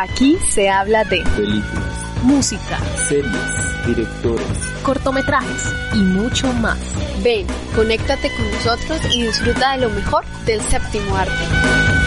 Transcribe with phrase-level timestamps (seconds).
[0.00, 2.78] Aquí se habla de películas, música,
[3.08, 4.46] series, directores,
[4.84, 6.78] cortometrajes y mucho más.
[7.24, 7.44] Ven,
[7.74, 11.97] conéctate con nosotros y disfruta de lo mejor del séptimo arte.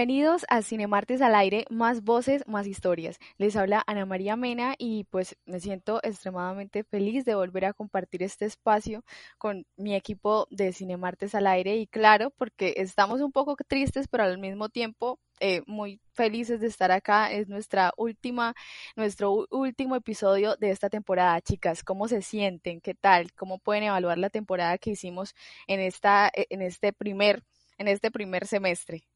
[0.00, 3.18] Bienvenidos a Cinemartes al aire, más voces, más historias.
[3.36, 8.22] Les habla Ana María Mena y pues me siento extremadamente feliz de volver a compartir
[8.22, 9.04] este espacio
[9.36, 14.24] con mi equipo de Cinemartes al aire y claro, porque estamos un poco tristes, pero
[14.24, 17.30] al mismo tiempo eh, muy felices de estar acá.
[17.30, 18.54] Es nuestra última,
[18.96, 21.42] nuestro último episodio de esta temporada.
[21.42, 22.80] Chicas, ¿cómo se sienten?
[22.80, 23.34] ¿Qué tal?
[23.34, 25.34] ¿Cómo pueden evaluar la temporada que hicimos
[25.66, 27.42] en esta, en este primer,
[27.76, 29.09] en este primer semestre?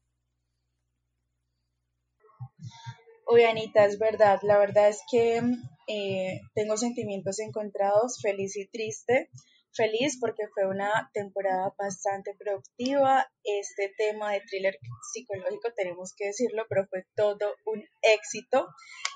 [3.27, 4.39] Uy, Anita, es verdad.
[4.43, 5.41] La verdad es que
[5.87, 9.31] eh, tengo sentimientos encontrados, feliz y triste.
[9.73, 13.27] Feliz porque fue una temporada bastante productiva.
[13.43, 14.77] Este tema de thriller
[15.11, 18.67] psicológico, tenemos que decirlo, pero fue todo un éxito.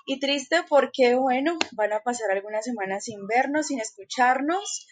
[0.08, 4.88] Y triste porque, bueno, van a pasar algunas semanas sin vernos, sin escucharnos.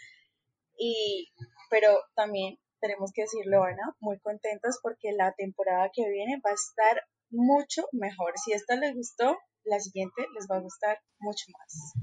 [0.77, 1.33] Y,
[1.71, 6.53] pero también tenemos que decirlo, Ana, muy contentos porque la temporada que viene va a
[6.53, 8.33] estar mucho mejor.
[8.43, 11.93] Si esta les gustó, la siguiente les va a gustar mucho más.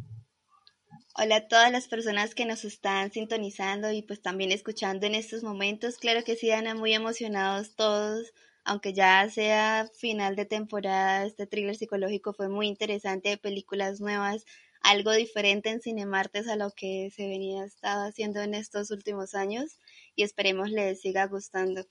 [1.17, 5.45] Hola a todas las personas que nos están sintonizando y pues también escuchando en estos
[5.45, 5.99] momentos.
[5.99, 8.33] Claro que sí, Ana, muy emocionados todos,
[8.65, 14.45] aunque ya sea final de temporada, este thriller psicológico fue muy interesante, de películas nuevas,
[14.81, 19.79] algo diferente en Cinemartes a lo que se venía estado haciendo en estos últimos años
[20.17, 21.87] y esperemos les siga gustando.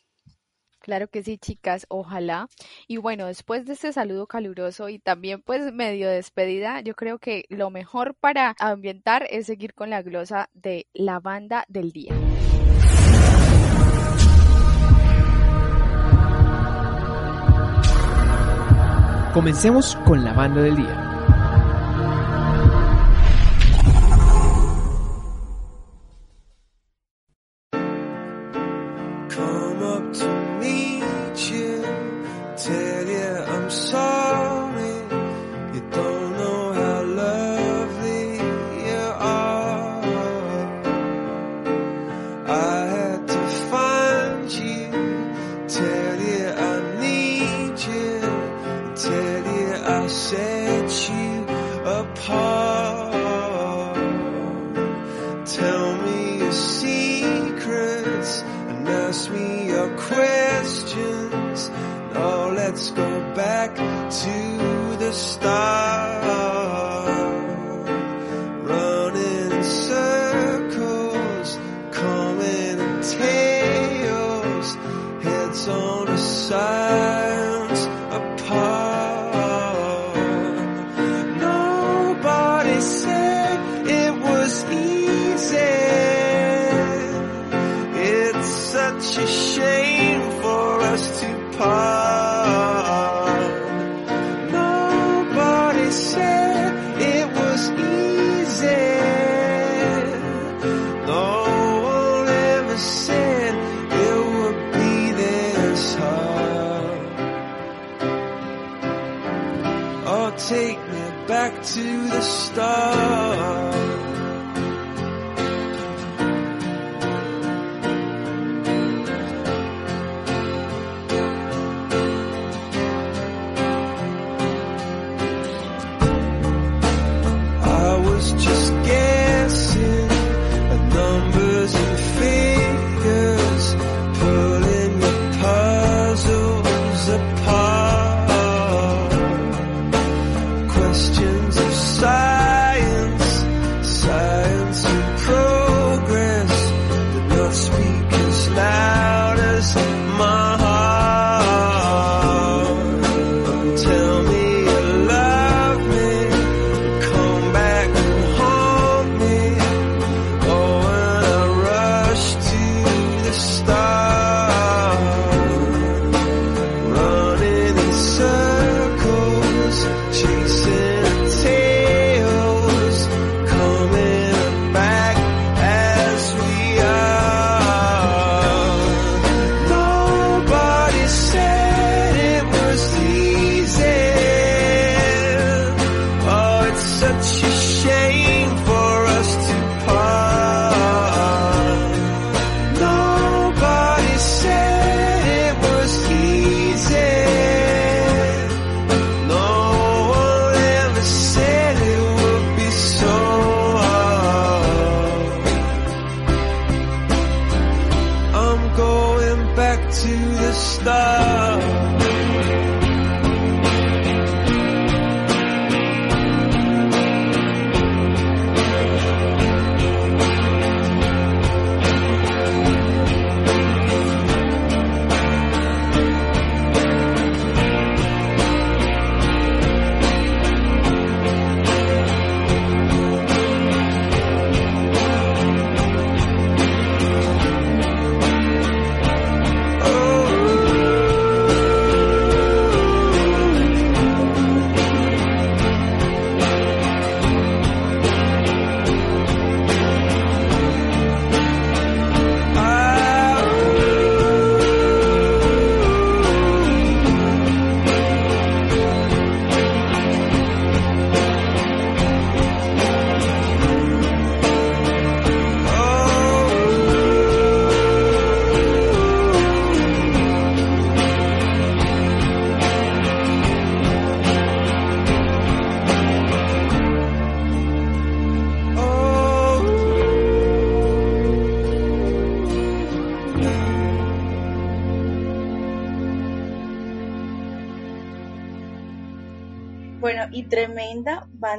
[0.83, 2.49] Claro que sí, chicas, ojalá.
[2.89, 7.45] Y bueno, después de este saludo caluroso y también pues medio despedida, yo creo que
[7.47, 12.13] lo mejor para ambientar es seguir con la glosa de la banda del día.
[19.33, 21.12] Comencemos con la banda del día.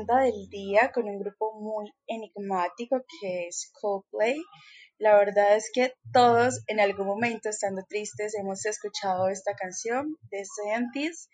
[0.06, 4.36] Banda del día con un grupo muy enigmático que es Coldplay.
[4.98, 10.44] La verdad es que todos en algún momento estando tristes hemos escuchado esta canción de
[10.44, 11.30] Scientist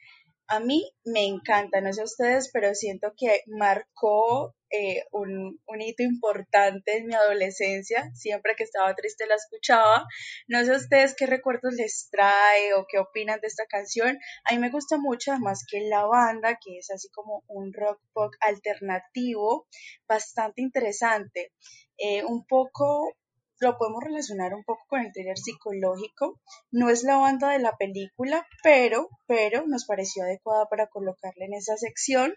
[0.51, 6.97] a mí me encanta, no sé ustedes, pero siento que marcó eh, un, hito importante
[6.97, 8.11] en mi adolescencia.
[8.15, 10.07] Siempre que estaba triste la escuchaba.
[10.49, 14.19] No sé ustedes qué recuerdos les trae o qué opinan de esta canción.
[14.45, 18.01] A mí me gusta mucho, además que la banda, que es así como un rock
[18.13, 19.69] pop alternativo,
[20.09, 21.53] bastante interesante.
[21.97, 23.15] Eh, un poco
[23.61, 26.41] lo podemos relacionar un poco con el thriller psicológico.
[26.71, 31.55] No es la banda de la película, pero, pero nos pareció adecuada para colocarla en
[31.55, 32.35] esa sección.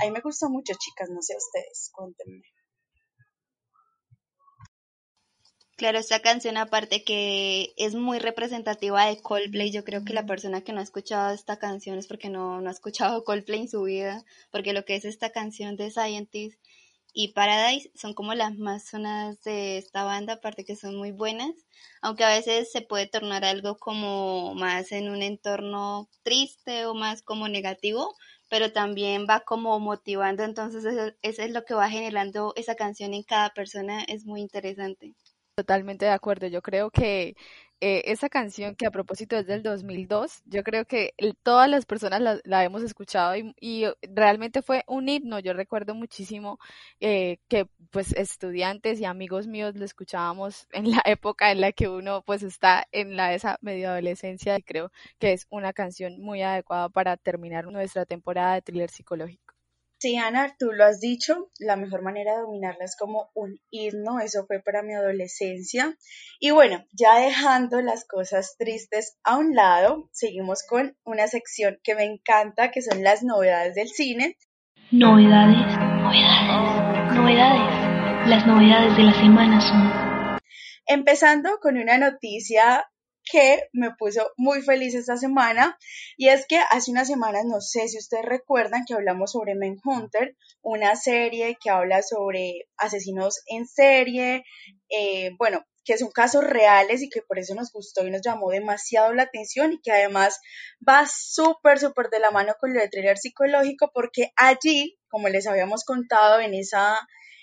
[0.00, 2.42] A mí me gusta mucho, chicas, no sé ustedes, cuéntenme.
[5.76, 10.62] Claro, esta canción aparte que es muy representativa de Coldplay, yo creo que la persona
[10.62, 13.82] que no ha escuchado esta canción es porque no, no ha escuchado Coldplay en su
[13.82, 16.58] vida, porque lo que es esta canción de Scientist
[17.18, 21.50] y Paradise son como las más sonadas de esta banda, aparte que son muy buenas,
[22.02, 27.22] aunque a veces se puede tornar algo como más en un entorno triste o más
[27.22, 28.14] como negativo,
[28.50, 33.22] pero también va como motivando, entonces eso, es lo que va generando esa canción en
[33.22, 35.14] cada persona, es muy interesante.
[35.56, 37.34] Totalmente de acuerdo, yo creo que
[37.80, 42.40] eh, esa canción que a propósito es del 2002, yo creo que todas las personas
[42.44, 45.38] la, hemos escuchado y, realmente fue un himno.
[45.40, 46.58] Yo recuerdo muchísimo
[47.00, 51.88] eh, que pues estudiantes y amigos míos lo escuchábamos en la época en la que
[51.88, 56.42] uno pues está en la esa medio adolescencia y creo que es una canción muy
[56.42, 59.45] adecuada para terminar nuestra temporada de thriller psicológico.
[60.06, 64.20] Sí, Ana, tú lo has dicho, la mejor manera de dominarla es como un himno,
[64.20, 65.96] eso fue para mi adolescencia.
[66.38, 71.96] Y bueno, ya dejando las cosas tristes a un lado, seguimos con una sección que
[71.96, 74.36] me encanta, que son las novedades del cine.
[74.92, 78.28] Novedades, novedades, novedades.
[78.28, 80.38] Las novedades de la semana son...
[80.86, 82.88] Empezando con una noticia
[83.30, 85.76] que me puso muy feliz esta semana
[86.16, 89.54] y es que hace unas semanas, no sé si ustedes recuerdan que hablamos sobre
[89.84, 94.44] Hunter, una serie que habla sobre asesinos en serie,
[94.88, 98.50] eh, bueno, que son casos reales y que por eso nos gustó y nos llamó
[98.50, 100.40] demasiado la atención y que además
[100.86, 105.46] va súper, súper de la mano con lo de thriller psicológico porque allí, como les
[105.46, 106.98] habíamos contado en esa,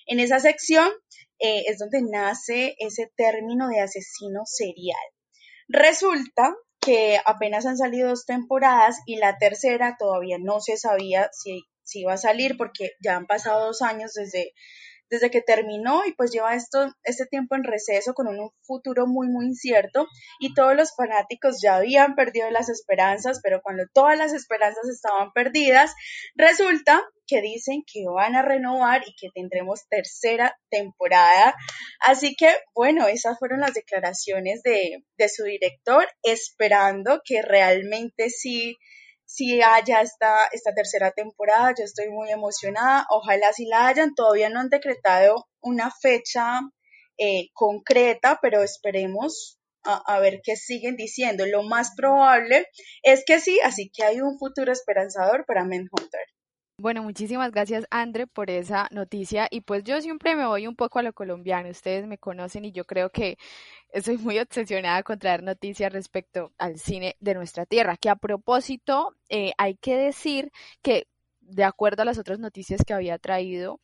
[0.06, 0.92] en esa sección,
[1.40, 4.98] eh, es donde nace ese término de asesino serial.
[5.68, 11.64] Resulta que apenas han salido dos temporadas y la tercera todavía no se sabía si,
[11.84, 14.54] si iba a salir porque ya han pasado dos años desde
[15.14, 19.28] desde que terminó y pues lleva esto, este tiempo en receso con un futuro muy
[19.28, 20.08] muy incierto
[20.40, 25.32] y todos los fanáticos ya habían perdido las esperanzas, pero cuando todas las esperanzas estaban
[25.32, 25.94] perdidas,
[26.34, 31.54] resulta que dicen que van a renovar y que tendremos tercera temporada.
[32.00, 38.78] Así que bueno, esas fueron las declaraciones de, de su director, esperando que realmente sí
[39.26, 44.50] si haya esta, esta tercera temporada, yo estoy muy emocionada, ojalá si la hayan, todavía
[44.50, 46.62] no han decretado una fecha
[47.18, 51.46] eh, concreta, pero esperemos a, ver qué siguen diciendo.
[51.46, 52.68] Lo más probable
[53.02, 56.28] es que sí, así que hay un futuro esperanzador para Manhunter.
[56.84, 59.48] Bueno, muchísimas gracias, Andre, por esa noticia.
[59.50, 61.70] Y pues yo siempre me voy un poco a lo colombiano.
[61.70, 63.38] Ustedes me conocen y yo creo que
[63.94, 67.96] estoy muy obsesionada con traer noticias respecto al cine de nuestra tierra.
[67.96, 71.08] Que a propósito, eh, hay que decir que,
[71.40, 73.80] de acuerdo a las otras noticias que había traído,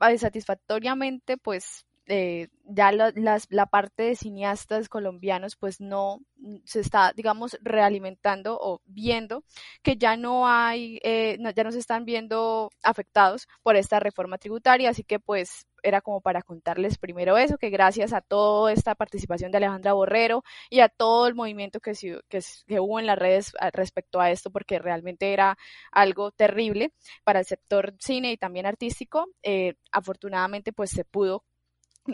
[0.00, 6.80] eh, satisfactoriamente, pues eh, ya la, la, parte de cineastas colombianos pues no mm, se
[6.80, 9.42] está digamos realimentando o viendo
[9.82, 14.90] que ya no hay eh, ya no se están viendo afectados por esta reforma tributaria.
[14.90, 19.50] Así que pues era como para contarles primero eso que gracias a toda esta participación
[19.50, 21.92] de Alejandra Borrero y a todo el movimiento que,
[22.28, 25.56] que, que hubo en las redes respecto a esto porque realmente era
[25.92, 26.92] algo terrible
[27.24, 31.44] para el sector cine y también artístico eh, afortunadamente pues se pudo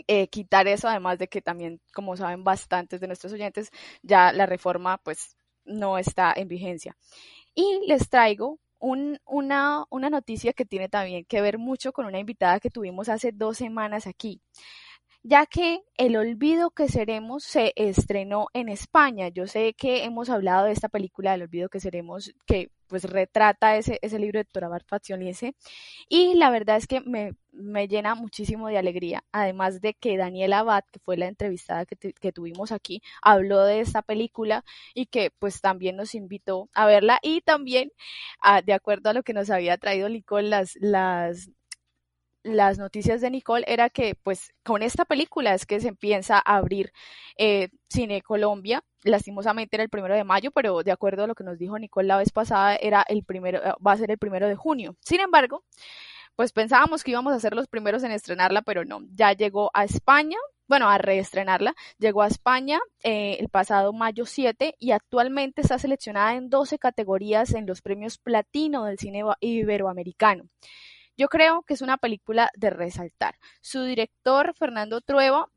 [0.07, 3.71] eh, quitar eso, además de que también, como saben bastantes de nuestros oyentes,
[4.01, 5.35] ya la reforma pues
[5.65, 6.95] no está en vigencia.
[7.55, 12.19] Y les traigo un, una, una noticia que tiene también que ver mucho con una
[12.19, 14.41] invitada que tuvimos hace dos semanas aquí
[15.23, 19.29] ya que El olvido que seremos se estrenó en España.
[19.29, 23.75] Yo sé que hemos hablado de esta película El olvido que seremos, que pues retrata
[23.77, 25.55] ese, ese libro de Torabar Faccioniese,
[26.09, 30.59] y la verdad es que me, me, llena muchísimo de alegría, además de que Daniela
[30.59, 34.63] Abad, que fue la entrevistada que, que, tuvimos aquí, habló de esta película
[34.93, 37.91] y que pues también nos invitó a verla y también,
[38.39, 41.49] ah, de acuerdo a lo que nos había traído Nicole, las, las
[42.43, 46.57] las noticias de Nicole era que pues con esta película es que se empieza a
[46.57, 46.91] abrir
[47.37, 48.83] eh, Cine Colombia.
[49.03, 52.07] Lastimosamente era el primero de mayo, pero de acuerdo a lo que nos dijo Nicole
[52.07, 54.95] la vez pasada, era el primero, eh, va a ser el primero de junio.
[55.01, 55.63] Sin embargo,
[56.35, 59.83] pues pensábamos que íbamos a ser los primeros en estrenarla, pero no, ya llegó a
[59.83, 65.77] España, bueno, a reestrenarla, llegó a España eh, el pasado mayo 7 y actualmente está
[65.77, 70.45] seleccionada en 12 categorías en los premios platino del cine iberoamericano.
[71.17, 73.35] Yo creo que es una película de resaltar.
[73.61, 75.49] Su director, Fernando Trueba,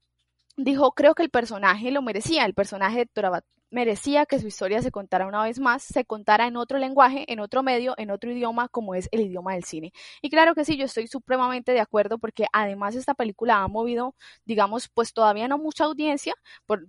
[0.57, 4.81] dijo, creo que el personaje lo merecía, el personaje de Torabat merecía que su historia
[4.83, 8.31] se contara una vez más, se contara en otro lenguaje, en otro medio, en otro
[8.31, 9.93] idioma, como es el idioma del cine.
[10.23, 14.15] Y claro que sí, yo estoy supremamente de acuerdo porque además esta película ha movido,
[14.45, 16.35] digamos, pues todavía no mucha audiencia,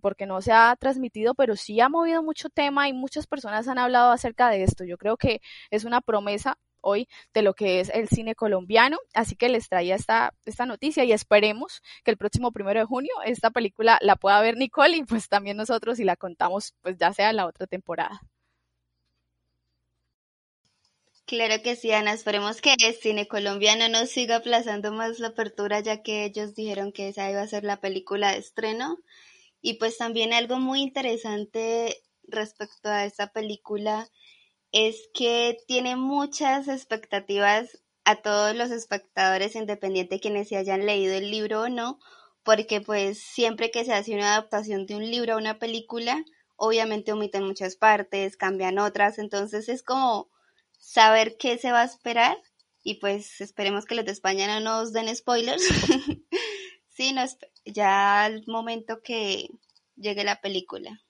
[0.02, 3.80] porque no se ha transmitido, pero sí ha movido mucho tema y muchas personas han
[3.80, 4.84] hablado acerca de esto.
[4.86, 8.98] Yo creo que es una promesa hoy de lo que es el cine colombiano.
[9.14, 13.12] Así que les traía esta, esta noticia y esperemos que el próximo primero de junio
[13.26, 17.14] esta película la pueda ver Nicole y pues también nosotros y la contamos pues ya
[17.14, 18.22] sea en la otra temporada.
[21.28, 22.14] Claro que sí, Ana.
[22.14, 26.94] Esperemos que el cine colombiano no siga aplazando más la apertura, ya que ellos dijeron
[26.94, 28.98] que esa iba a ser la película de estreno.
[29.62, 34.10] Y pues también algo muy interesante respecto a esta película
[34.72, 41.30] es que tiene muchas expectativas a todos los espectadores, independiente quienes se hayan leído el
[41.32, 42.00] libro o no,
[42.44, 46.24] porque pues siempre que se hace una adaptación de un libro a una película,
[46.56, 50.30] obviamente omiten muchas partes, cambian otras, entonces es como
[50.80, 52.38] saber qué se va a esperar
[52.84, 55.62] y pues esperemos que los de España no nos den spoilers.
[56.90, 57.26] sí, no,
[57.66, 59.50] ya al momento que
[59.98, 61.02] llegue la película.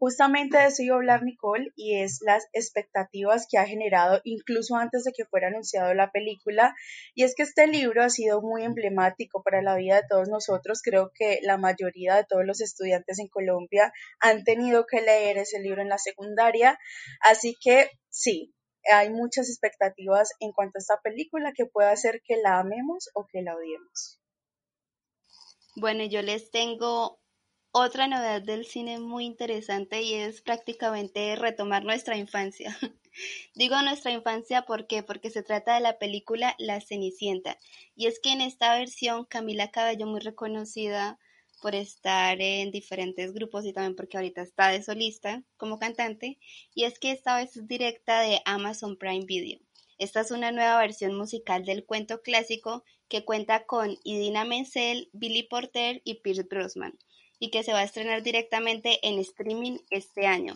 [0.00, 4.76] Justamente de eso iba a hablar Nicole y es las expectativas que ha generado incluso
[4.76, 6.74] antes de que fuera anunciado la película.
[7.14, 10.80] Y es que este libro ha sido muy emblemático para la vida de todos nosotros.
[10.82, 15.60] Creo que la mayoría de todos los estudiantes en Colombia han tenido que leer ese
[15.60, 16.78] libro en la secundaria.
[17.20, 18.54] Así que sí,
[18.90, 23.26] hay muchas expectativas en cuanto a esta película que puede hacer que la amemos o
[23.30, 24.18] que la odiemos.
[25.76, 27.20] Bueno, yo les tengo
[27.72, 32.76] otra novedad del cine muy interesante y es prácticamente retomar nuestra infancia.
[33.54, 35.04] Digo nuestra infancia ¿por qué?
[35.04, 37.58] porque se trata de la película La Cenicienta.
[37.94, 41.20] Y es que en esta versión Camila Cabello, muy reconocida
[41.62, 46.38] por estar en diferentes grupos y también porque ahorita está de solista como cantante,
[46.74, 49.60] y es que esta vez es directa de Amazon Prime Video.
[49.98, 55.42] Esta es una nueva versión musical del cuento clásico que cuenta con Idina Menzel, Billy
[55.42, 56.98] Porter y Pierce Brosnan
[57.40, 60.54] y que se va a estrenar directamente en streaming este año.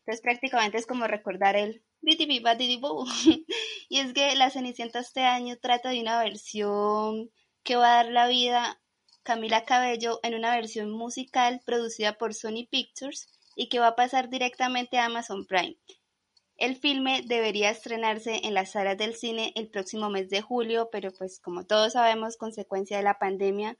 [0.00, 1.82] Entonces prácticamente es como recordar el
[3.88, 7.30] y es que La Cenicienta este año trata de una versión
[7.62, 8.82] que va a dar la vida
[9.22, 13.26] Camila Cabello en una versión musical producida por Sony Pictures
[13.56, 15.78] y que va a pasar directamente a Amazon Prime.
[16.56, 21.10] El filme debería estrenarse en las salas del cine el próximo mes de julio, pero
[21.10, 23.78] pues como todos sabemos, consecuencia de la pandemia,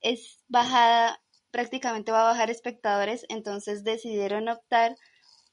[0.00, 4.96] es bajada, prácticamente va a bajar espectadores, entonces decidieron optar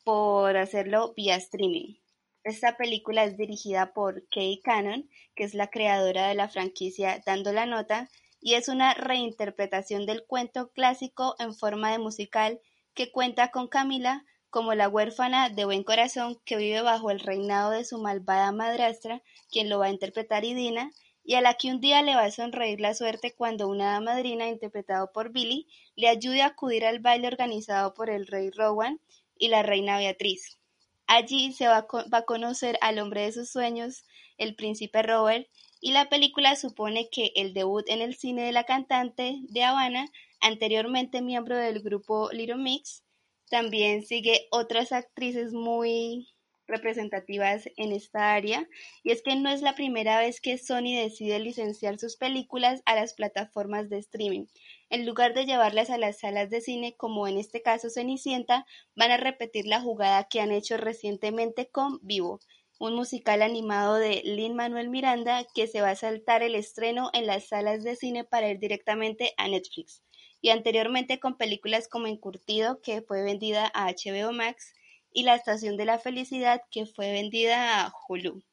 [0.04, 1.96] por hacerlo vía streaming.
[2.44, 7.52] Esta película es dirigida por Kay Cannon, que es la creadora de la franquicia Dando
[7.52, 12.62] la Nota, y es una reinterpretación del cuento clásico en forma de musical
[12.94, 17.72] que cuenta con Camila como la huérfana de buen corazón que vive bajo el reinado
[17.72, 20.92] de su malvada madrastra, quien lo va a interpretar Idina,
[21.28, 24.48] y a la que un día le va a sonreír la suerte cuando una madrina,
[24.48, 25.68] interpretado por Billy,
[25.98, 29.02] le ayude a acudir al baile organizado por el rey Rowan
[29.38, 30.58] y la reina Beatriz.
[31.06, 34.06] Allí se va a, conocer al hombre de sus sueños,
[34.38, 35.50] el príncipe Robert,
[35.82, 40.10] y la película supone que el debut en el cine de la cantante de Habana,
[40.40, 43.04] anteriormente miembro del grupo Little Mix,
[43.50, 46.30] también sigue otras actrices muy
[46.68, 48.68] representativas en esta área,
[49.04, 52.96] y es que no es la primera vez que Sony decide licenciar sus películas a
[52.96, 54.46] las plataformas de streaming.
[54.90, 59.12] En lugar de llevarlas a las salas de cine, como en este caso Cenicienta, van
[59.12, 62.40] a repetir la jugada que han hecho recientemente con Vivo,
[62.80, 67.26] un musical animado de Lin Manuel Miranda que se va a saltar el estreno en
[67.26, 70.04] las salas de cine para ir directamente a Netflix
[70.42, 74.74] y anteriormente con películas como Encurtido, que fue vendida a HBO Max,
[75.12, 78.44] y La Estación de la Felicidad, que fue vendida a Hulu.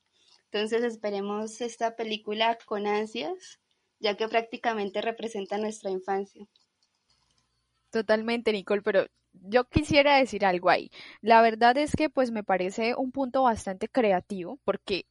[0.51, 3.61] Entonces esperemos esta película con ansias,
[3.99, 6.47] ya que prácticamente representa nuestra infancia.
[7.91, 10.91] Totalmente, Nicole, pero yo quisiera decir algo ahí.
[11.21, 15.07] La verdad es que pues me parece un punto bastante creativo porque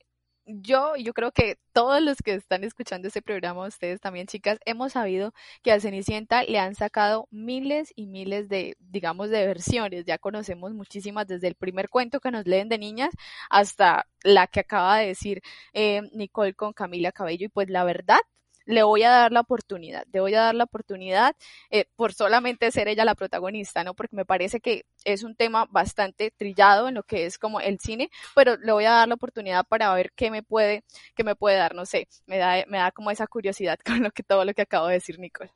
[0.45, 4.93] yo, yo creo que todos los que están escuchando este programa, ustedes también, chicas, hemos
[4.93, 10.05] sabido que a Cenicienta le han sacado miles y miles de, digamos, de versiones.
[10.05, 13.11] Ya conocemos muchísimas, desde el primer cuento que nos leen de niñas
[13.49, 15.41] hasta la que acaba de decir
[15.73, 17.45] eh, Nicole con Camila Cabello.
[17.45, 18.19] Y pues la verdad
[18.65, 21.35] le voy a dar la oportunidad, le voy a dar la oportunidad
[21.69, 23.93] eh, por solamente ser ella la protagonista, ¿no?
[23.93, 27.79] Porque me parece que es un tema bastante trillado en lo que es como el
[27.79, 30.83] cine, pero le voy a dar la oportunidad para ver qué me puede,
[31.15, 34.11] qué me puede dar, no sé, me da, me da como esa curiosidad con lo
[34.11, 35.51] que todo lo que acabo de decir, Nicole.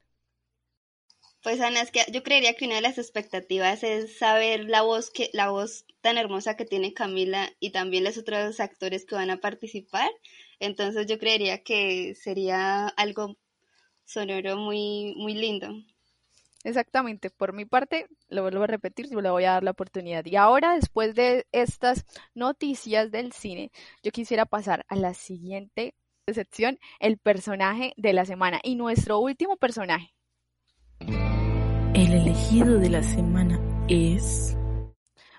[1.43, 5.09] Pues Ana, es que yo creería que una de las expectativas es saber la voz
[5.11, 9.29] que, la voz tan hermosa que tiene Camila y también los otros actores que van
[9.29, 10.09] a participar.
[10.59, 13.37] Entonces yo creería que sería algo
[14.05, 15.69] sonoro muy, muy lindo.
[16.63, 20.25] Exactamente, por mi parte, lo vuelvo a repetir, yo le voy a dar la oportunidad.
[20.25, 23.71] Y ahora, después de estas noticias del cine,
[24.03, 25.93] yo quisiera pasar a la siguiente
[26.27, 28.59] sección, el personaje de la semana.
[28.63, 30.13] Y nuestro último personaje.
[30.99, 34.57] El elegido de la semana es...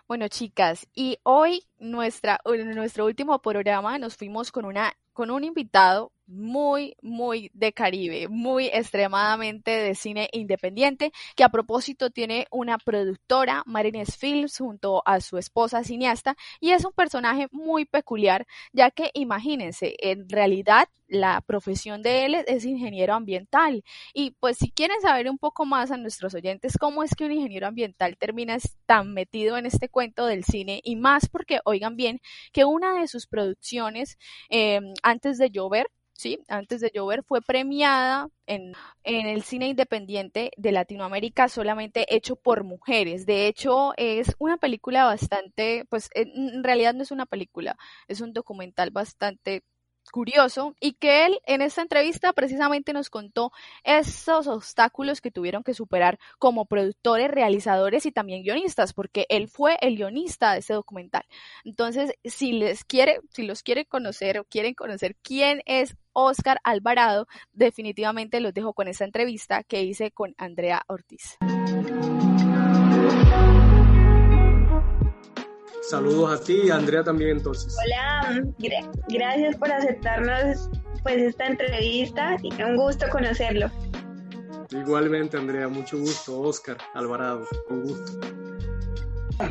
[0.07, 5.43] Bueno, chicas, y hoy nuestra, en nuestro último programa nos fuimos con una con un
[5.43, 12.79] invitado muy, muy de Caribe, muy extremadamente de cine independiente, que a propósito tiene una
[12.79, 18.91] productora, Marines Films, junto a su esposa cineasta, y es un personaje muy peculiar, ya
[18.91, 23.83] que imagínense, en realidad la profesión de él es ingeniero ambiental.
[24.13, 27.33] Y pues si quieren saber un poco más a nuestros oyentes cómo es que un
[27.33, 32.21] ingeniero ambiental termina tan metido en este cuento del cine, y más porque, oigan bien,
[32.53, 34.19] que una de sus producciones,
[34.51, 35.89] eh, antes de llover,
[36.19, 36.41] ¿sí?
[36.49, 38.73] Antes de llover fue premiada en,
[39.05, 43.25] en, el cine independiente de Latinoamérica solamente hecho por mujeres.
[43.25, 47.77] De hecho, es una película bastante, pues en realidad no es una película,
[48.09, 49.63] es un documental bastante
[50.11, 53.53] curioso y que él en esta entrevista precisamente nos contó
[53.85, 59.77] esos obstáculos que tuvieron que superar como productores, realizadores y también guionistas, porque él fue
[59.81, 61.25] el guionista de ese documental.
[61.65, 67.29] Entonces, si les quiere, si los quiere conocer o quieren conocer quién es Oscar Alvarado,
[67.53, 71.39] definitivamente los dejo con esta entrevista que hice con Andrea Ortiz.
[75.89, 77.75] Saludos a ti y a Andrea también entonces.
[77.83, 78.45] Hola,
[79.09, 80.69] gracias por aceptarnos
[81.03, 83.71] pues esta entrevista y un gusto conocerlo.
[84.71, 86.41] Igualmente Andrea, mucho gusto.
[86.43, 88.21] Oscar Alvarado, con gusto.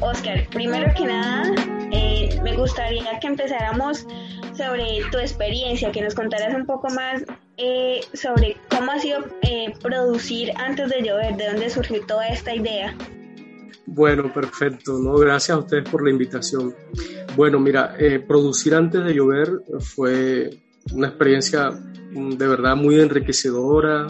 [0.01, 1.55] Oscar, primero que nada,
[1.91, 4.05] eh, me gustaría que empezáramos
[4.53, 7.23] sobre tu experiencia, que nos contaras un poco más
[7.57, 12.53] eh, sobre cómo ha sido eh, producir antes de llover, de dónde surgió toda esta
[12.53, 12.95] idea.
[13.87, 14.99] Bueno, perfecto.
[14.99, 16.75] No, gracias a ustedes por la invitación.
[17.37, 20.49] Bueno, mira, eh, producir antes de llover fue
[20.93, 24.07] una experiencia mm, de verdad muy enriquecedora,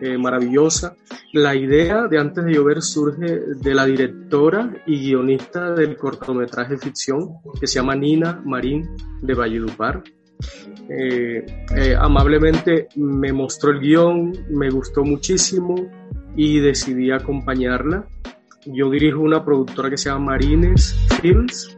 [0.00, 0.96] eh, maravillosa.
[1.34, 7.36] La idea de Antes de Llover surge de la directora y guionista del cortometraje ficción
[7.60, 10.02] que se llama Nina Marín de Valledupar.
[10.88, 11.46] Eh,
[11.98, 15.74] amablemente me mostró el guion, me gustó muchísimo
[16.36, 18.06] y decidí acompañarla.
[18.66, 21.76] Yo dirijo una productora que se llama Marines Films,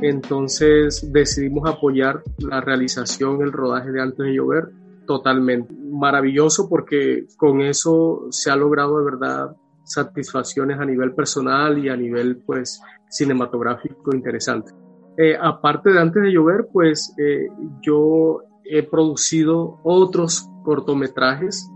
[0.00, 4.70] entonces decidimos apoyar la realización, el rodaje de Antes de Llover
[5.06, 5.74] totalmente.
[5.90, 11.96] Maravilloso porque con eso se ha logrado de verdad satisfacciones a nivel personal y a
[11.96, 14.72] nivel pues cinematográfico interesante.
[15.18, 17.48] Eh, aparte de Antes de Llover, pues eh,
[17.82, 21.68] yo he producido otros cortometrajes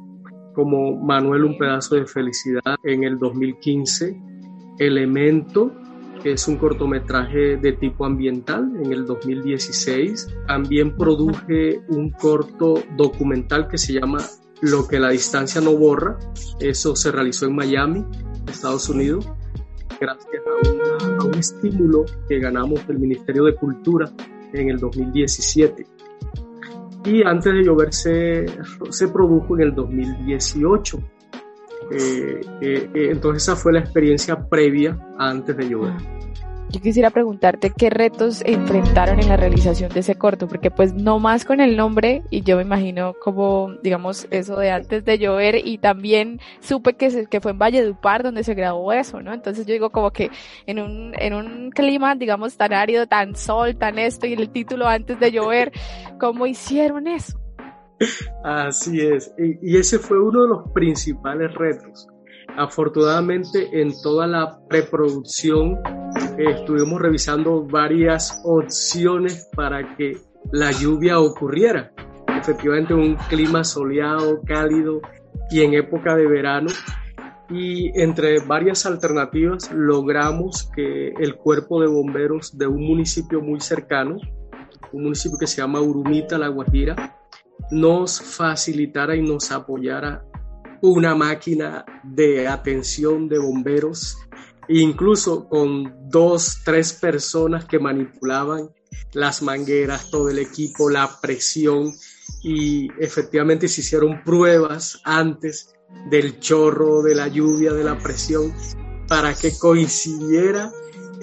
[0.55, 4.19] como Manuel Un pedazo de felicidad en el 2015,
[4.79, 5.73] Elemento
[6.23, 10.29] que es un cortometraje de tipo ambiental en el 2016.
[10.47, 14.19] También produje un corto documental que se llama
[14.61, 16.19] Lo que la distancia no borra.
[16.59, 18.05] Eso se realizó en Miami,
[18.49, 19.31] Estados Unidos,
[20.01, 24.11] gracias a, un estímulo que ganamos del Ministerio de Cultura
[24.53, 25.87] en el 2017.
[27.05, 28.47] Y antes de llover se,
[28.91, 30.99] se produjo en el 2018
[31.91, 35.95] eh, eh, eh, entonces esa fue la experiencia previa antes de llover.
[36.69, 41.21] Yo quisiera preguntarte qué retos enfrentaron en la realización de ese corto, porque pues no
[41.21, 45.65] más con el nombre y yo me imagino como, digamos, eso de antes de llover
[45.65, 49.33] y también supe que, que fue en Valledupar donde se grabó eso, ¿no?
[49.33, 50.31] Entonces yo digo como que
[50.67, 54.89] en un, en un clima, digamos, tan árido, tan sol, tan esto y el título
[54.89, 55.71] antes de llover,
[56.19, 57.39] ¿cómo hicieron eso?
[58.45, 62.07] Así es, y, ese fue uno de los principales retos.
[62.57, 65.79] Afortunadamente en toda la preproducción
[66.39, 70.17] eh, estuvimos revisando varias opciones para que
[70.53, 71.93] la lluvia ocurriera.
[72.29, 75.01] Efectivamente un clima soleado, cálido
[75.51, 76.69] y en época de verano.
[77.49, 84.19] Y entre varias alternativas logramos que el cuerpo de bomberos de un municipio muy cercano,
[84.93, 87.16] un municipio que se llama Urumita, La Guajira,
[87.71, 90.25] nos facilitara y nos apoyara
[90.83, 94.19] una máquina de atención de bomberos,
[94.69, 98.71] incluso con dos, tres personas que manipulaban
[99.13, 101.93] las mangueras, todo el equipo, la presión
[102.43, 105.75] y efectivamente se hicieron pruebas antes
[106.11, 108.53] del chorro, de la lluvia, de la presión,
[109.09, 110.71] para que coincidiera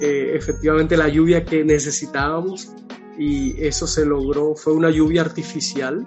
[0.00, 2.72] eh, efectivamente la lluvia que necesitábamos
[3.18, 6.06] y eso se logró, fue una lluvia artificial,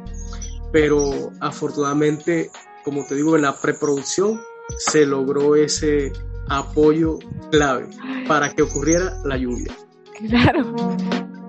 [0.72, 2.50] pero afortunadamente,
[2.84, 4.40] como te digo, en la preproducción
[4.78, 6.12] se logró ese
[6.50, 7.20] apoyo
[7.52, 7.90] clave
[8.28, 9.76] para que ocurriera la lluvia.
[10.28, 10.76] Claro.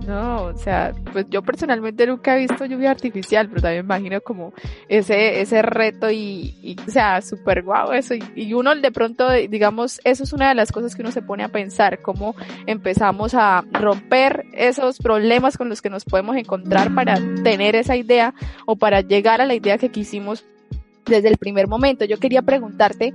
[0.09, 4.21] No, o sea, pues yo personalmente nunca he visto lluvia artificial, pero también me imagino
[4.21, 4.55] como
[4.87, 8.15] ese, ese reto y, o sea, súper guau eso.
[8.15, 11.43] Y, uno de pronto, digamos, eso es una de las cosas que uno se pone
[11.43, 17.13] a pensar, cómo empezamos a romper esos problemas con los que nos podemos encontrar para
[17.43, 18.33] tener esa idea
[18.65, 20.43] o para llegar a la idea que quisimos
[21.05, 22.05] desde el primer momento.
[22.05, 23.13] Yo quería preguntarte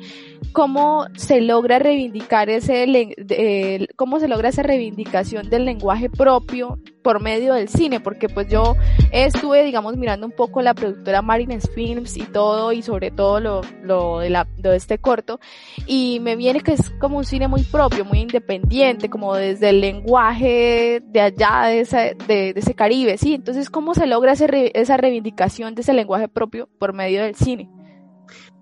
[0.52, 7.52] cómo se logra reivindicar ese, cómo se logra esa reivindicación del lenguaje propio por medio
[7.52, 8.76] del cine, porque pues yo
[9.12, 13.60] estuve, digamos, mirando un poco la productora Marines Films y todo, y sobre todo lo,
[13.82, 15.38] lo de, la, de este corto,
[15.86, 19.82] y me viene que es como un cine muy propio, muy independiente, como desde el
[19.82, 23.34] lenguaje de allá, de ese, de, ese Caribe, ¿sí?
[23.34, 27.70] Entonces, ¿cómo se logra esa reivindicación de ese lenguaje propio por medio del cine?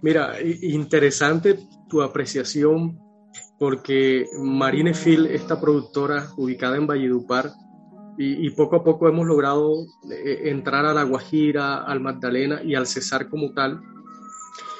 [0.02, 1.56] Mira, interesante
[1.88, 2.98] tu apreciación
[3.60, 7.52] porque Marine Phil, esta productora ubicada en Valledupar,
[8.18, 12.86] y, poco a poco hemos logrado eh, entrar a La Guajira, al Magdalena y al
[12.86, 13.80] Cesar como tal,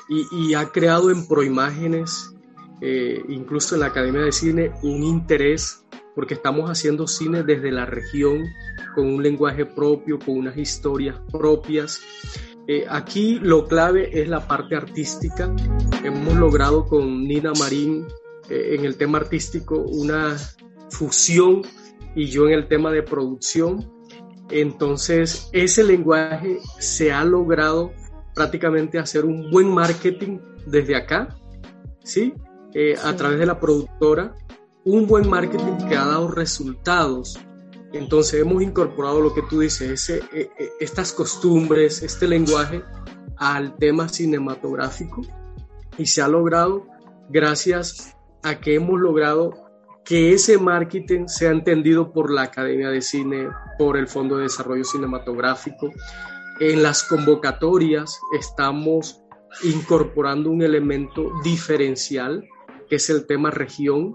[0.08, 2.34] y, ha creado en Proimágenes,
[2.82, 7.86] eh, incluso en la Academia de Cine, un interés, porque estamos haciendo cine desde la
[7.86, 8.44] región,
[8.94, 12.02] con un lenguaje propio, con unas historias propias,
[12.68, 15.52] eh, aquí lo clave es la parte artística.
[16.04, 18.06] Hemos logrado con Nina Marín
[18.48, 20.36] eh, en el tema artístico una
[20.90, 21.62] fusión
[22.14, 23.90] y yo en el tema de producción.
[24.50, 27.92] Entonces, ese lenguaje se ha logrado
[28.34, 31.36] prácticamente hacer un buen marketing desde acá,
[32.02, 32.34] ¿sí?
[32.74, 34.34] Eh, a través de la productora,
[34.84, 37.38] un buen marketing que ha dado resultados
[37.92, 42.82] entonces hemos incorporado lo que tú dices, ese, e, e, estas costumbres, este lenguaje
[43.36, 45.22] al tema cinematográfico
[45.98, 46.86] y se ha logrado
[47.28, 49.61] gracias a que hemos logrado
[50.04, 54.84] que ese marketing sea entendido por la Academia de Cine, por el Fondo de Desarrollo
[54.84, 55.90] Cinematográfico.
[56.60, 59.22] En las convocatorias estamos
[59.62, 62.44] incorporando un elemento diferencial,
[62.88, 64.14] que es el tema región,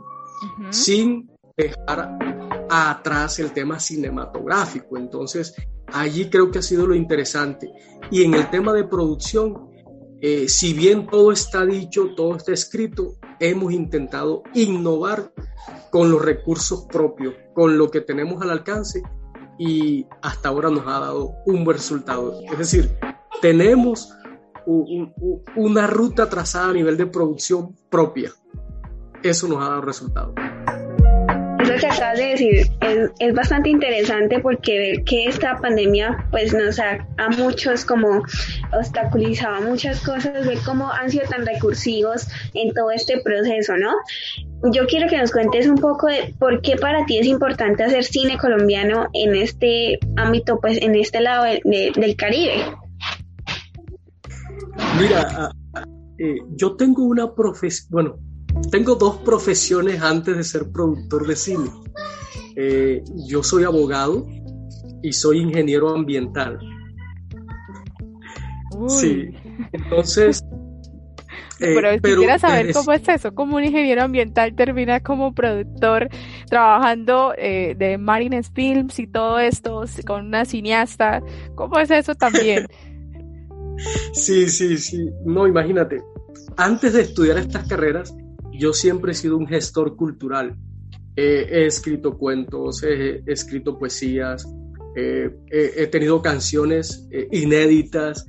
[0.71, 2.17] sin dejar
[2.69, 4.97] atrás el tema cinematográfico.
[4.97, 5.55] Entonces,
[5.87, 7.71] allí creo que ha sido lo interesante.
[8.11, 9.69] Y en el tema de producción,
[10.21, 15.31] eh, si bien todo está dicho, todo está escrito, hemos intentado innovar
[15.91, 19.01] con los recursos propios, con lo que tenemos al alcance
[19.57, 22.39] y hasta ahora nos ha dado un buen resultado.
[22.51, 22.97] Es decir,
[23.41, 24.13] tenemos
[25.55, 28.31] una ruta trazada a nivel de producción propia.
[29.23, 30.33] Eso nos ha dado resultado.
[31.79, 32.67] Que acabas de decir
[33.19, 38.23] es, bastante interesante porque ver que esta pandemia pues nos ha a muchos como
[38.73, 43.93] obstaculizado muchas cosas, ver cómo han sido tan recursivos en todo este proceso, ¿no?
[44.71, 48.03] Yo quiero que nos cuentes un poco de por qué para ti es importante hacer
[48.03, 52.65] cine colombiano en este ámbito, pues en este lado del Caribe.
[54.99, 55.51] Mira,
[56.19, 58.19] eh, yo tengo una profesión, bueno,
[58.71, 61.69] tengo dos profesiones antes de ser productor de cine.
[62.55, 64.27] Eh, yo soy abogado
[65.01, 66.59] y soy ingeniero ambiental.
[68.87, 69.29] Sí,
[69.71, 70.43] entonces...
[71.59, 76.07] Eh, pero quisiera saber cómo es eso, cómo un ingeniero ambiental termina como productor
[76.51, 81.23] trabajando de Marines Films y todo esto con una cineasta,
[81.55, 82.67] ¿cómo es eso también?
[84.13, 85.09] Sí, sí, sí.
[85.25, 86.01] No, imagínate.
[86.57, 88.13] Antes de estudiar estas carreras,
[88.57, 90.55] yo siempre he sido un gestor cultural.
[91.15, 94.47] he escrito cuentos, he, escrito poesías,
[94.95, 98.25] he tenido canciones eh, inéditas,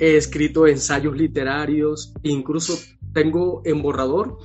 [0.00, 2.78] he escrito ensayos literarios, incluso
[3.12, 4.38] tengo en borrador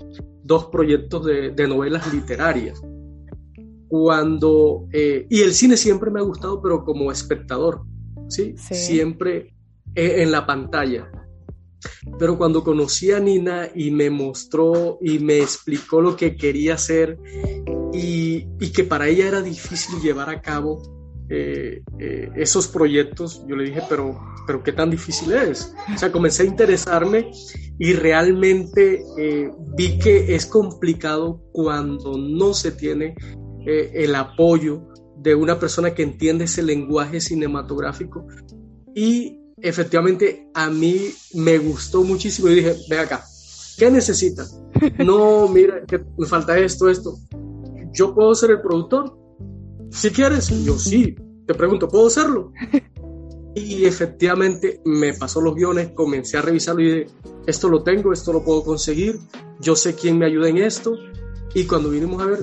[0.43, 2.81] dos proyectos de, novelas literarias.
[3.87, 7.83] Cuando, eh, y el cine siempre me ha gustado, pero como espectador,
[8.27, 8.55] ¿sí?
[8.57, 8.75] sí.
[8.75, 9.55] Siempre
[9.95, 11.09] eh, en la pantalla.
[12.19, 17.17] Pero cuando conocí a Nina y me mostró y me explicó lo que quería hacer
[17.93, 20.81] y, que para ella era difícil llevar a cabo
[21.29, 25.73] eh, eh, esos proyectos, yo le dije, pero, pero ¿qué tan difícil es?
[25.93, 27.31] O sea, comencé a interesarme
[27.79, 29.03] y realmente
[29.77, 33.15] vi que es complicado cuando no se tiene
[33.65, 34.87] el apoyo
[35.25, 38.27] de una persona que entiende ese lenguaje cinematográfico
[38.93, 43.25] y efectivamente a mí me gustó muchísimo y dije, ve acá,
[43.77, 44.59] ¿qué necesitas?
[44.99, 47.17] No, mira, que me falta esto, esto.
[47.93, 49.17] ¿Yo puedo ser el productor?
[49.89, 51.15] Si quieres, yo sí.
[51.47, 52.51] Te pregunto, ¿puedo serlo?
[53.57, 57.07] Y efectivamente me pasó los guiones, comencé a revisarlo y dije,
[57.47, 59.17] esto lo tengo, esto lo puedo conseguir,
[59.61, 60.97] yo sé quién me ayuda en esto.
[61.53, 62.39] Y cuando vinimos a ver,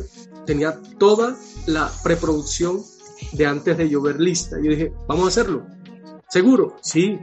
[0.47, 2.81] tenía toda la preproducción
[3.33, 4.57] de antes de llover lista.
[4.57, 5.67] Yo dije, vamos a hacerlo.
[6.33, 6.77] ¿Seguro?
[6.81, 7.21] Sí.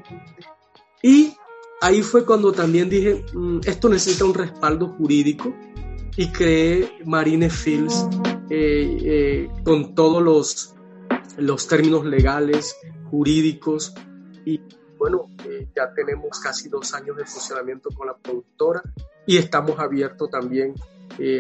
[1.01, 1.33] Y
[1.81, 5.51] ahí fue cuando también dije, mm, esto necesita un respaldo jurídico
[6.15, 8.07] y creé Marine Fields
[8.51, 10.75] eh, eh, con todos los,
[11.37, 12.75] los términos legales,
[13.09, 13.95] jurídicos
[14.45, 14.61] y
[14.99, 18.83] bueno, eh, ya tenemos casi dos años de funcionamiento con la productora
[19.25, 20.75] y estamos abiertos también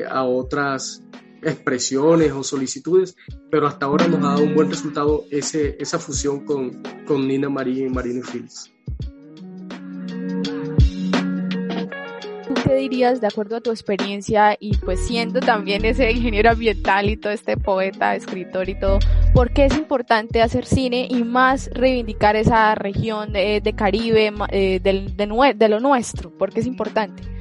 [0.09, 1.03] a otras
[1.41, 3.15] expresiones o solicitudes,
[3.49, 7.49] pero hasta ahora nos ha dado un buen resultado ese, esa fusión con, con Nina
[7.49, 8.71] María y Marina Fields.
[12.47, 17.09] ¿Tú qué dirías de acuerdo a tu experiencia y pues siendo también ese ingeniero ambiental
[17.09, 18.99] y todo este poeta, escritor y todo,
[19.33, 25.15] por qué es importante hacer cine y más reivindicar esa región de, Caribe, eh, del,
[25.15, 26.31] de, de lo nuestro?
[26.31, 27.38] ¿Por qué es importante?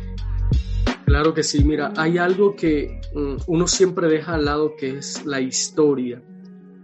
[1.09, 5.25] Claro que sí, mira, hay algo que mm, uno siempre deja al lado que es
[5.25, 6.23] la historia.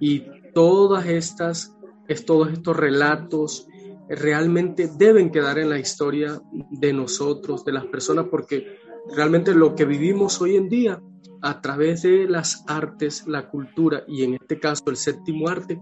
[0.00, 1.76] Y todas estas,
[2.24, 3.68] todos estos relatos
[4.08, 8.78] realmente deben quedar en la historia de nosotros, de las personas, porque
[9.14, 11.02] realmente lo que vivimos hoy en día
[11.42, 15.78] a través de las artes, la cultura y en este caso el séptimo arte,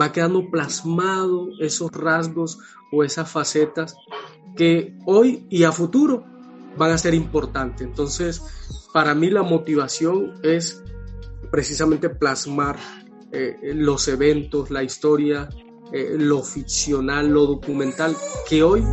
[0.00, 2.58] va quedando plasmado esos rasgos
[2.90, 3.94] o esas facetas
[4.56, 6.24] que hoy y a futuro
[6.76, 7.86] van a ser importantes.
[7.86, 8.42] Entonces,
[8.92, 10.82] para mí la motivación es
[11.50, 12.78] precisamente plasmar
[13.32, 15.48] eh, los eventos, la historia,
[15.92, 18.16] eh, lo ficcional, lo documental,
[18.48, 18.84] que hoy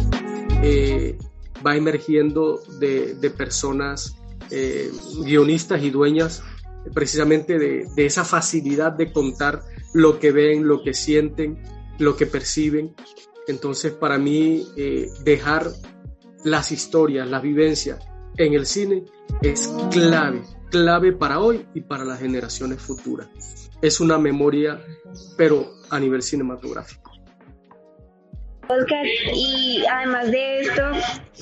[0.63, 1.17] eh,
[1.65, 4.17] va emergiendo de, de personas
[5.23, 6.43] guionistas y dueñas
[6.93, 9.61] precisamente de, de, esa facilidad de contar
[9.93, 11.63] lo que ven, lo que sienten,
[11.99, 12.93] lo que perciben.
[13.47, 14.67] Entonces, para mí,
[15.23, 15.71] dejar
[16.43, 17.99] las historias, las vivencias
[18.37, 19.03] en el cine
[19.41, 23.27] es clave, clave para hoy y para las generaciones futuras.
[23.81, 24.79] Es una memoria,
[25.37, 27.11] pero a nivel cinematográfico.
[28.67, 30.81] Oscar, y además de esto,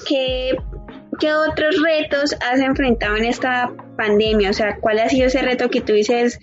[0.08, 0.56] ¿qué,
[1.20, 4.50] ¿qué otros retos has enfrentado en esta pandemia?
[4.50, 6.40] O sea, ¿cuál ha sido ese reto que tú dices,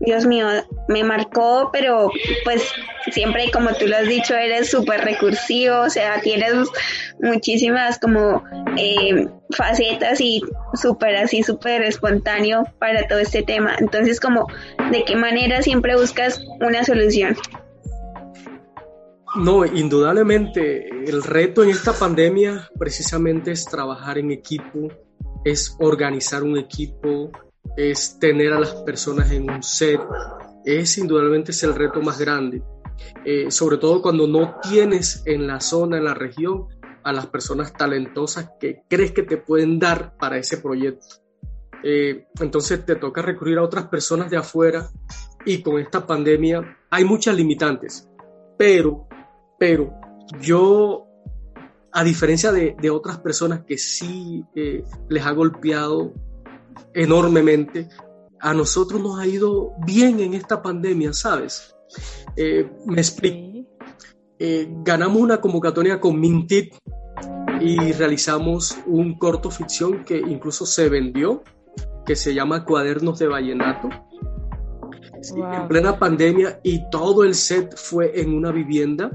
[0.00, 0.46] Dios mío,
[0.88, 2.10] me marcó, pero
[2.44, 2.62] pues
[3.10, 6.52] siempre, como tú lo has dicho, eres súper recursivo, o sea, tienes
[7.20, 8.44] muchísimas como
[8.76, 10.40] eh, facetas y
[10.74, 13.74] súper así, súper espontáneo para todo este tema.
[13.78, 14.46] Entonces, como,
[14.90, 17.36] ¿de qué manera siempre buscas una solución?
[19.36, 24.88] No, indudablemente el reto en esta pandemia precisamente es trabajar en equipo,
[25.44, 27.30] es organizar un equipo,
[27.78, 30.00] es tener a las personas en un set,
[30.64, 32.60] es indudablemente es el reto más grande,
[33.24, 36.66] eh, sobre todo cuando no tienes en la zona, en la región,
[37.04, 41.06] a las personas talentosas que crees que te pueden dar para ese proyecto.
[41.84, 44.90] Eh, entonces te toca recurrir a otras personas de afuera
[45.46, 48.08] y con esta pandemia hay muchas limitantes,
[48.58, 49.06] pero
[49.58, 49.92] pero
[50.40, 51.06] yo,
[51.92, 56.14] a diferencia de, otras personas que sí eh, les ha golpeado
[56.94, 57.88] enormemente,
[58.40, 61.74] a nosotros nos ha ido bien en esta pandemia, ¿sabes?
[62.36, 63.66] Eh, me explico.
[64.38, 66.74] Eh, ganamos una convocatoria con Mintit
[67.60, 71.42] y realizamos un corto ficción que incluso se vendió,
[72.06, 73.88] que se llama Cuadernos de Vallenato.
[75.34, 79.10] En plena pandemia y todo el set fue en una vivienda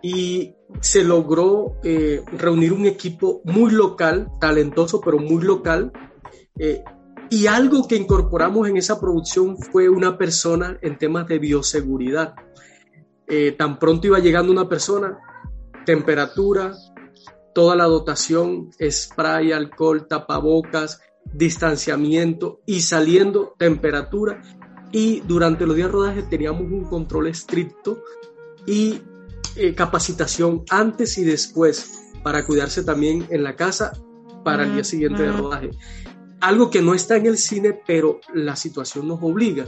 [0.00, 5.92] y se logró eh, reunir un equipo muy local, talentoso, pero muy local.
[6.58, 6.82] Eh,
[7.30, 12.34] y algo que incorporamos en esa producción fue una persona en temas de bioseguridad.
[13.26, 15.18] Eh, tan pronto iba llegando una persona,
[15.84, 16.74] temperatura,
[17.54, 24.40] toda la dotación, spray, alcohol, tapabocas, distanciamiento y saliendo temperatura.
[24.90, 28.02] Y durante los días de rodaje teníamos un control estricto
[28.66, 29.02] y
[29.56, 33.92] eh, capacitación antes y después para cuidarse también en la casa
[34.44, 35.70] para el día siguiente de rodaje.
[36.40, 39.66] Algo que no está en el cine, pero la situación nos obliga.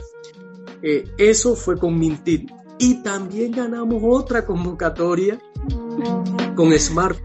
[0.81, 2.49] Eh, eso fue con Mintit.
[2.79, 5.39] Y también ganamos otra convocatoria
[6.55, 7.19] con Smart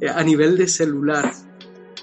[0.00, 1.30] eh, a nivel de celular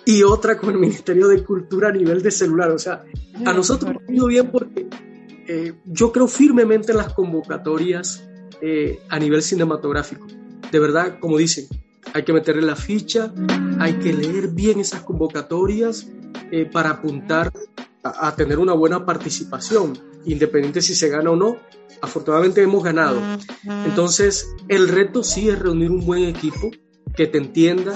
[0.06, 2.69] y otra con el Ministerio de Cultura a nivel de celular.
[2.71, 3.03] O sea,
[3.45, 4.88] a nosotros nos ha ido bien porque
[5.86, 8.27] yo creo firmemente en las convocatorias
[8.62, 10.25] eh, a nivel cinematográfico.
[10.71, 11.67] De verdad, como dicen,
[12.13, 13.32] hay que meterle la ficha,
[13.80, 16.08] hay que leer bien esas convocatorias
[16.52, 17.52] eh, para apuntar
[18.04, 21.58] a, tener una buena participación, independiente si se gana o no.
[22.02, 23.20] Afortunadamente hemos ganado.
[23.86, 26.72] Entonces, el reto sí es reunir un buen equipo
[27.16, 27.96] que te entienda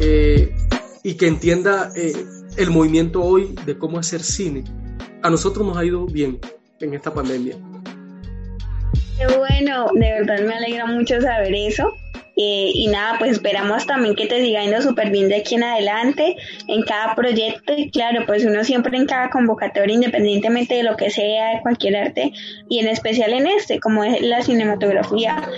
[0.00, 0.54] eh,
[1.02, 4.64] y que entienda el movimiento hoy de cómo hacer cine.
[5.22, 6.38] A nosotros nos ha ido bien
[6.80, 7.56] en esta pandemia.
[9.18, 11.90] Qué bueno, de verdad me alegra mucho saber eso.
[12.40, 15.64] Eh, y nada, pues esperamos también que te siga yendo súper bien de aquí en
[15.64, 16.36] adelante
[16.68, 21.10] en cada proyecto y claro, pues uno siempre en cada convocatoria, independientemente de lo que
[21.10, 22.32] sea, de cualquier arte
[22.68, 25.48] y en especial en este, como es la cinematografía,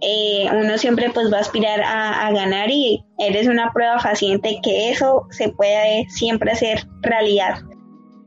[0.00, 4.90] eh, uno siempre pues va a aspirar a, ganar y eres una prueba faciente que
[4.90, 7.60] eso se puede siempre hacer realidad.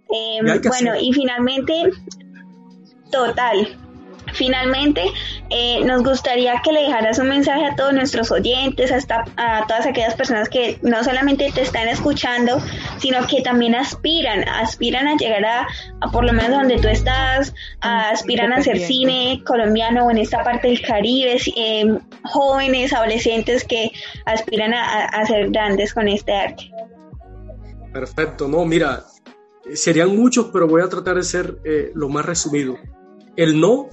[0.09, 1.89] Eh, bueno, y finalmente,
[3.11, 3.77] total,
[4.33, 5.03] Finalmente,
[5.49, 9.85] eh, nos gustaría que le dejaras un mensaje a todos nuestros oyentes, hasta a todas
[9.85, 12.61] aquellas personas que no solamente te están escuchando,
[12.99, 15.67] sino que también aspiran, aspiran a llegar a,
[16.11, 20.67] por lo menos donde tú estás, aspiran a hacer cine colombiano o en esta parte
[20.67, 23.91] del Caribe, eh, jóvenes, adolescentes que
[24.25, 26.71] aspiran a, ser grandes con este arte.
[27.93, 29.03] Perfecto, no, mira,
[29.73, 32.77] serían muchos, pero voy a tratar de ser eh, lo más resumido.
[33.35, 33.89] El no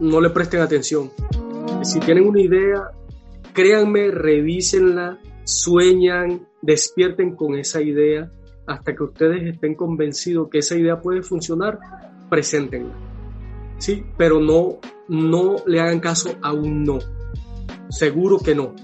[0.00, 1.10] no le presten atención.
[1.82, 2.90] Si tienen una idea,
[3.52, 8.30] créanme, revísenla, sueñan, despierten con esa idea
[8.66, 11.78] hasta que ustedes estén convencidos que esa idea puede funcionar,
[12.28, 12.92] preséntenla.
[13.78, 14.78] Sí, pero no,
[15.08, 16.98] no le hagan caso a un no.
[17.88, 18.74] Seguro que no.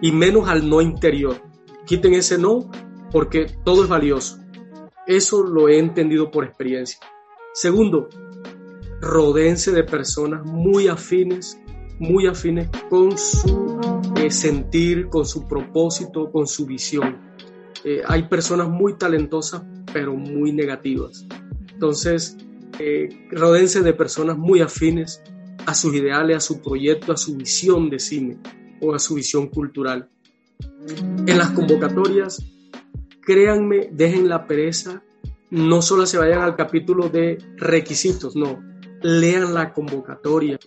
[0.00, 1.36] Y menos al no interior.
[1.84, 2.70] Quiten ese no
[3.12, 4.38] porque todo es valioso.
[5.06, 6.98] Eso lo he entendido por experiencia.
[7.52, 8.08] Segundo,
[9.04, 11.58] rodeense de personas muy afines,
[11.98, 13.78] muy afines con su
[14.16, 17.18] eh, sentir, con su propósito, con su visión.
[17.84, 21.26] Eh, hay personas muy talentosas, pero muy negativas.
[21.72, 22.36] Entonces,
[22.78, 25.22] eh, rodeense de personas muy afines
[25.66, 28.38] a sus ideales, a su proyecto, a su visión de cine
[28.80, 30.08] o a su visión cultural.
[31.26, 32.42] En las convocatorias,
[33.20, 35.02] créanme, dejen la pereza,
[35.50, 38.73] no solo se vayan al capítulo de requisitos, no,
[39.04, 40.58] lean la convocatoria,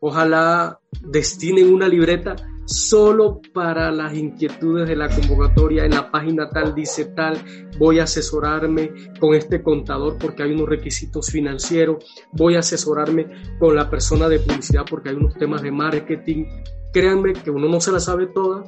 [0.00, 2.34] ojalá destinen una libreta
[2.64, 5.84] solo para las inquietudes de la convocatoria.
[5.84, 7.38] En la página tal dice tal,
[7.78, 8.90] voy a asesorarme
[9.20, 13.28] con este contador porque hay unos requisitos financieros, voy a asesorarme
[13.60, 16.46] con la persona de publicidad porque hay unos temas de marketing.
[16.92, 18.64] Créanme que uno no se la sabe toda,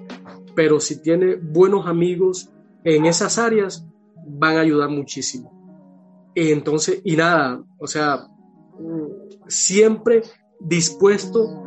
[0.55, 2.51] pero si tiene buenos amigos
[2.85, 3.85] en esas áreas,
[4.25, 5.53] van a ayudar muchísimo.
[6.37, 8.29] Entonces, y nada, o sea,
[9.49, 10.23] siempre
[10.61, 11.63] dispuesto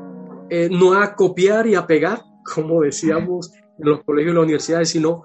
[0.50, 4.90] eh, no a copiar y a pegar, como decíamos en los colegios y las universidades,
[4.90, 5.24] sino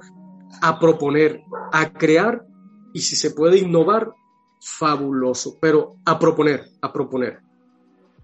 [0.60, 2.44] a proponer, a crear
[2.92, 4.12] y si se puede innovar,
[4.60, 7.40] fabuloso, pero a proponer, a proponer,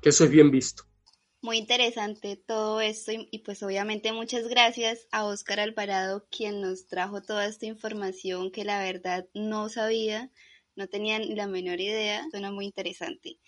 [0.00, 0.84] que eso es bien visto.
[1.42, 7.22] Muy interesante todo esto y, pues obviamente muchas gracias a Óscar Alvarado quien nos trajo
[7.22, 10.30] toda esta información que la verdad no sabía,
[10.76, 13.38] no tenía la menor idea, suena muy interesante.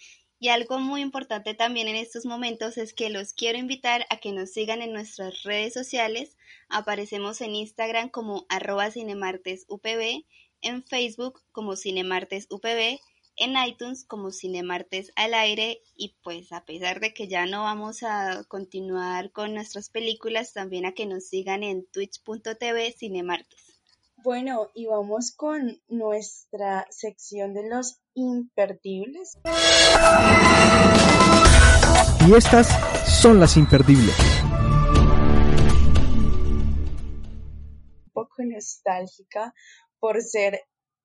[0.42, 4.32] Y algo muy importante también en estos momentos es que los quiero invitar a que
[4.32, 6.36] nos sigan en nuestras redes sociales.
[6.68, 10.24] Aparecemos en Instagram como arroba cinemartesupb,
[10.60, 12.98] en Facebook como cinemartesupb,
[13.36, 18.02] en iTunes como Cinemartes al aire y pues a pesar de que ya no vamos
[18.02, 23.78] a continuar con nuestras películas, también a que nos sigan en twitch.tv Cinemartes.
[24.16, 29.38] Bueno, y vamos con nuestra sección de los imperdibles.
[32.26, 32.68] Y estas
[33.22, 34.16] son las imperdibles.
[38.04, 39.54] Un poco nostálgica
[39.98, 40.60] por ser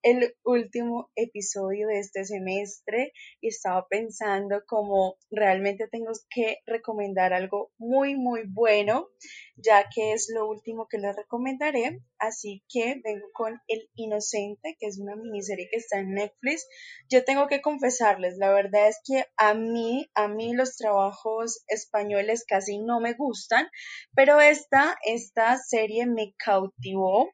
[0.08, 7.72] el último episodio de este semestre y estaba pensando como realmente tengo que recomendar algo
[7.78, 9.10] muy muy bueno
[9.58, 12.00] ya que es lo último que les recomendaré.
[12.20, 16.66] Así que vengo con El Inocente que es una miniserie que está en Netflix.
[17.10, 22.46] Yo tengo que confesarles la verdad es que a mí a mí los trabajos españoles
[22.48, 23.68] casi no me gustan
[24.16, 27.30] pero esta esta serie me cautivó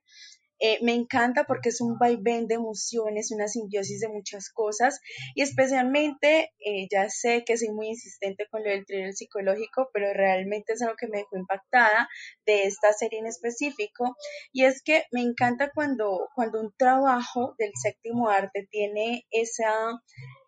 [0.66, 5.02] eh, me encanta porque es un vaivén de emociones, una simbiosis de muchas cosas.
[5.36, 10.14] Y especialmente eh, ya sé que soy muy insistente con lo del thriller psicológico, pero
[10.14, 12.08] realmente es algo que me dejó impactada
[12.46, 14.16] de esta serie en específico.
[14.54, 20.02] Y es que me encanta cuando, cuando un trabajo del séptimo arte tiene esa,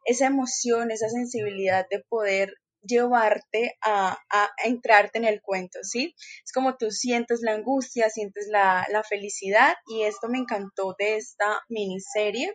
[0.05, 2.53] esa emoción, esa sensibilidad de poder
[2.88, 6.15] llevarte a, a, entrarte en el cuento, ¿sí?
[6.43, 11.17] Es como tú sientes la angustia, sientes la, la felicidad y esto me encantó de
[11.17, 12.53] esta miniserie.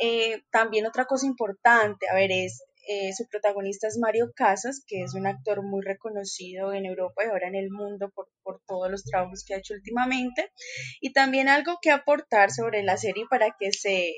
[0.00, 5.02] Eh, también otra cosa importante, a ver, es eh, su protagonista es Mario Casas, que
[5.02, 8.88] es un actor muy reconocido en Europa y ahora en el mundo por, por, todos
[8.88, 10.52] los trabajos que ha hecho últimamente.
[11.00, 14.14] Y también algo que aportar sobre la serie para que se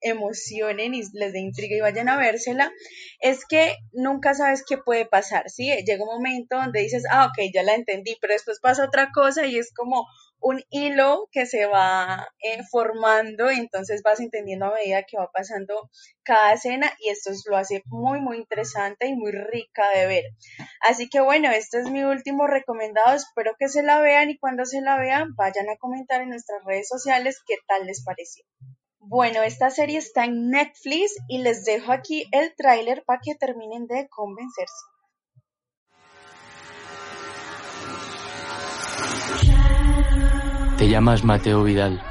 [0.00, 2.72] emocionen y les dé intriga y vayan a vérsela,
[3.20, 5.70] es que nunca sabes qué puede pasar, ¿sí?
[5.84, 9.46] Llega un momento donde dices, ah, ok, ya la entendí, pero después pasa otra cosa
[9.46, 10.06] y es como
[10.40, 15.90] un hilo que se va eh, formando, entonces vas entendiendo a medida que va pasando
[16.22, 20.24] cada escena y esto lo hace muy, muy interesante y muy rica de ver.
[20.80, 24.64] Así que bueno, este es mi último recomendado, espero que se la vean y cuando
[24.64, 28.44] se la vean vayan a comentar en nuestras redes sociales qué tal les pareció.
[29.10, 33.86] Bueno, esta serie está en Netflix y les dejo aquí el tráiler para que terminen
[33.86, 34.84] de convencerse.
[40.76, 42.02] Te llamas Mateo Vidal.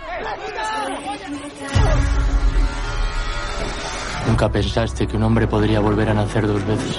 [4.25, 6.97] Nunca pensaste que un hombre podría volver a nacer dos veces.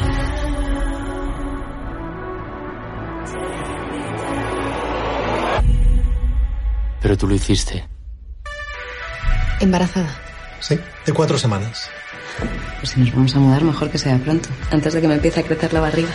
[7.03, 7.98] Pero tú lo hiciste.
[9.61, 10.15] ¿Embarazada?
[10.61, 11.89] Sí, de cuatro semanas.
[12.79, 15.41] Pues si nos vamos a mudar, mejor que sea pronto, antes de que me empiece
[15.41, 16.11] a crecer la barriga.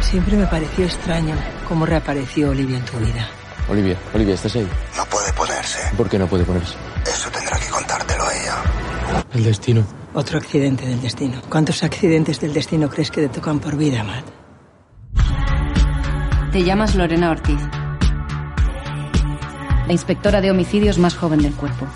[0.00, 1.34] Siempre me pareció extraño
[1.68, 3.28] cómo reapareció Olivia en tu vida.
[3.68, 4.68] Olivia, Olivia, ¿estás ahí?
[4.96, 5.78] No puede ponerse.
[5.96, 6.74] ¿Por qué no puede ponerse?
[7.06, 9.24] Eso tendrá que contártelo a ella.
[9.32, 9.86] El destino.
[10.14, 11.40] Otro accidente del destino.
[11.48, 14.24] ¿Cuántos accidentes del destino crees que te tocan por vida, Matt?
[16.52, 17.58] Te llamas Lorena Ortiz.
[19.86, 21.86] La inspectora de homicidios más joven del cuerpo.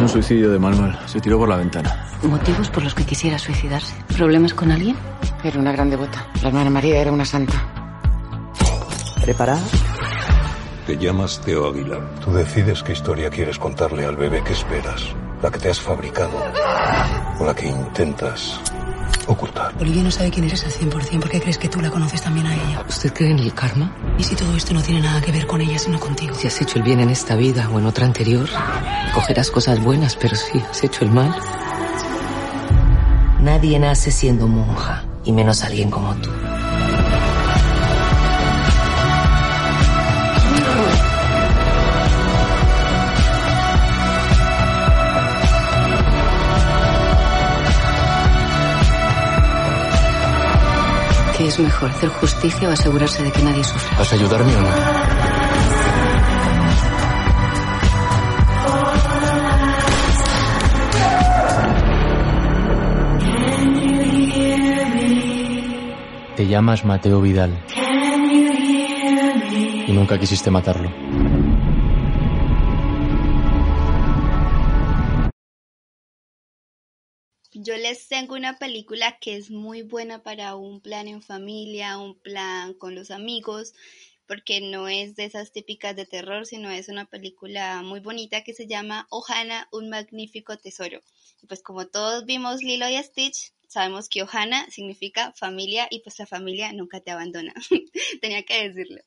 [0.00, 0.98] Es un suicidio de mal mal.
[1.04, 2.08] Se tiró por la ventana.
[2.22, 3.94] ¿Motivos por los que quisiera suicidarse?
[4.16, 4.96] ¿Problemas con alguien?
[5.44, 6.26] Era una gran devota.
[6.40, 7.52] La hermana María era una santa.
[9.22, 9.60] ¿Preparada?
[10.86, 12.00] Te llamas Teo Aguilar.
[12.24, 15.04] Tú decides qué historia quieres contarle al bebé que esperas.
[15.42, 16.32] La que te has fabricado.
[17.38, 18.58] O la que intentas
[19.32, 19.74] ocultar.
[19.80, 21.20] Olivia no sabe quién eres al 100%.
[21.20, 22.84] ¿Por qué crees que tú la conoces también a ella?
[22.88, 23.94] ¿Usted cree en el karma?
[24.18, 26.34] ¿Y si todo esto no tiene nada que ver con ella, sino contigo?
[26.34, 28.48] Si has hecho el bien en esta vida o en otra anterior,
[29.14, 31.34] cogerás cosas buenas, pero si has hecho el mal...
[33.40, 36.30] Nadie nace siendo monja, y menos alguien como tú.
[51.40, 53.98] Mejor, hacer justicia o asegurarse de que nadie sufra?
[53.98, 54.68] ¿Vas a ayudarme o no?
[66.36, 67.58] Te llamas Mateo Vidal.
[69.86, 70.90] Y nunca quisiste matarlo.
[78.70, 83.74] Película que es muy buena para un plan en familia, un plan con los amigos,
[84.28, 88.54] porque no es de esas típicas de terror, sino es una película muy bonita que
[88.54, 91.00] se llama Ohana, un magnífico tesoro.
[91.42, 96.16] Y pues como todos vimos Lilo y Stitch, sabemos que Ohana significa familia y pues
[96.20, 97.54] la familia nunca te abandona.
[98.20, 99.00] Tenía que decirlo.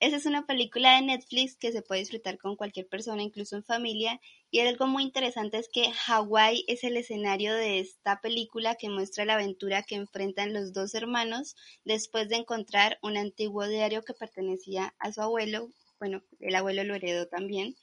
[0.00, 3.62] Esa es una película de Netflix que se puede disfrutar con cualquier persona, incluso en
[3.62, 4.20] familia.
[4.54, 9.24] Y algo muy interesante es que Hawái es el escenario de esta película que muestra
[9.24, 14.94] la aventura que enfrentan los dos hermanos después de encontrar un antiguo diario que pertenecía
[15.00, 15.70] a su abuelo.
[15.98, 17.74] Bueno, el abuelo lo heredó también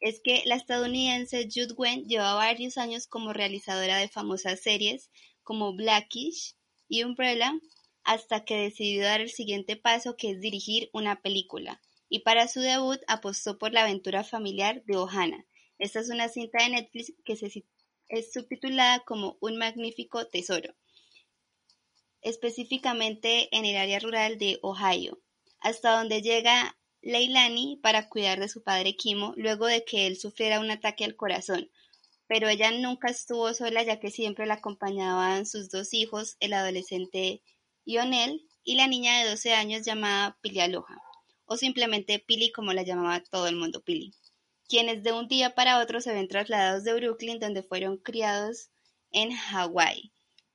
[0.00, 5.10] es que la estadounidense Jude Wen lleva varios años como realizadora de famosas series
[5.42, 6.54] como Blackish
[6.88, 7.52] y Umbrella
[8.04, 11.82] hasta que decidió dar el siguiente paso que es dirigir una película.
[12.08, 15.44] Y para su debut apostó por la aventura familiar de Ohana.
[15.78, 17.38] Esta es una cinta de Netflix que
[18.08, 20.74] es subtitulada como Un magnífico tesoro,
[22.22, 25.20] específicamente en el área rural de Ohio,
[25.60, 30.60] hasta donde llega Leilani para cuidar de su padre Kimo luego de que él sufriera
[30.60, 31.70] un ataque al corazón,
[32.26, 37.42] pero ella nunca estuvo sola ya que siempre la acompañaban sus dos hijos, el adolescente
[37.84, 41.00] Lionel y la niña de 12 años llamada Pili Aloha,
[41.44, 44.14] o simplemente Pili como la llamaba todo el mundo Pili,
[44.68, 48.70] quienes de un día para otro se ven trasladados de Brooklyn donde fueron criados
[49.12, 50.12] en Hawái.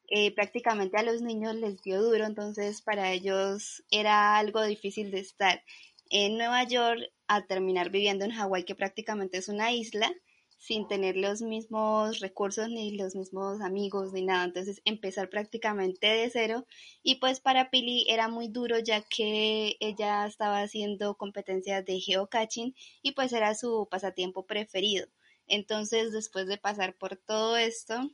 [0.08, 5.20] Eh, prácticamente a los niños les dio duro, entonces para ellos era algo difícil de
[5.20, 5.64] estar
[6.10, 10.14] en Nueva York a terminar viviendo en Hawái, que prácticamente es una isla,
[10.62, 14.44] sin tener los mismos recursos ni los mismos amigos ni nada.
[14.46, 16.68] Entonces empezar prácticamente de cero
[17.02, 22.76] y pues para Pili era muy duro ya que ella estaba haciendo competencias de geocaching
[23.02, 25.08] y pues era su pasatiempo preferido.
[25.48, 28.12] Entonces después de pasar por todo esto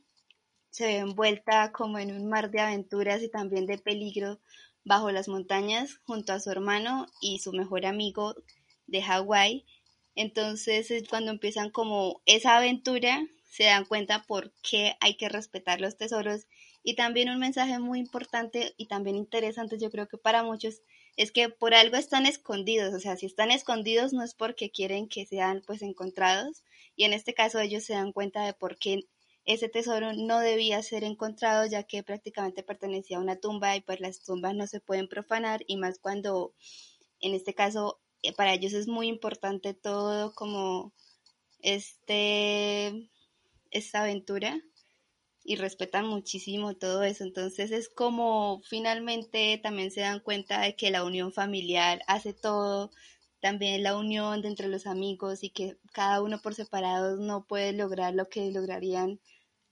[0.70, 4.40] se ve envuelta como en un mar de aventuras y también de peligro
[4.84, 8.34] bajo las montañas junto a su hermano y su mejor amigo
[8.86, 9.66] de Hawái
[10.18, 15.80] entonces es cuando empiezan como esa aventura, se dan cuenta por qué hay que respetar
[15.80, 16.48] los tesoros.
[16.82, 20.82] Y también un mensaje muy importante y también interesante yo creo que para muchos
[21.16, 25.08] es que por algo están escondidos, o sea, si están escondidos no es porque quieren
[25.08, 26.64] que sean pues encontrados.
[26.96, 29.04] Y en este caso ellos se dan cuenta de por qué
[29.44, 34.00] ese tesoro no debía ser encontrado ya que prácticamente pertenecía a una tumba y pues
[34.00, 35.60] las tumbas no se pueden profanar.
[35.68, 36.54] Y más cuando
[37.20, 38.00] en este caso
[38.36, 40.92] para ellos es muy importante todo como
[41.60, 43.10] este
[43.70, 44.60] esta aventura
[45.44, 47.24] y respetan muchísimo todo eso.
[47.24, 52.90] Entonces es como finalmente también se dan cuenta de que la unión familiar hace todo,
[53.40, 57.72] también la unión de entre los amigos y que cada uno por separado no puede
[57.72, 59.20] lograr lo que lograrían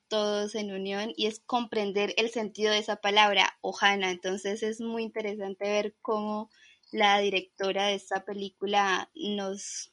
[0.09, 4.11] todos en unión y es comprender el sentido de esa palabra, Ojana.
[4.11, 6.51] Entonces es muy interesante ver cómo
[6.93, 9.93] la directora de esta película nos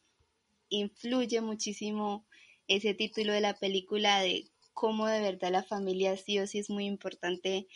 [0.69, 2.25] influye muchísimo
[2.67, 6.69] ese título de la película de cómo de verdad la familia sí o sí es
[6.69, 7.67] muy importante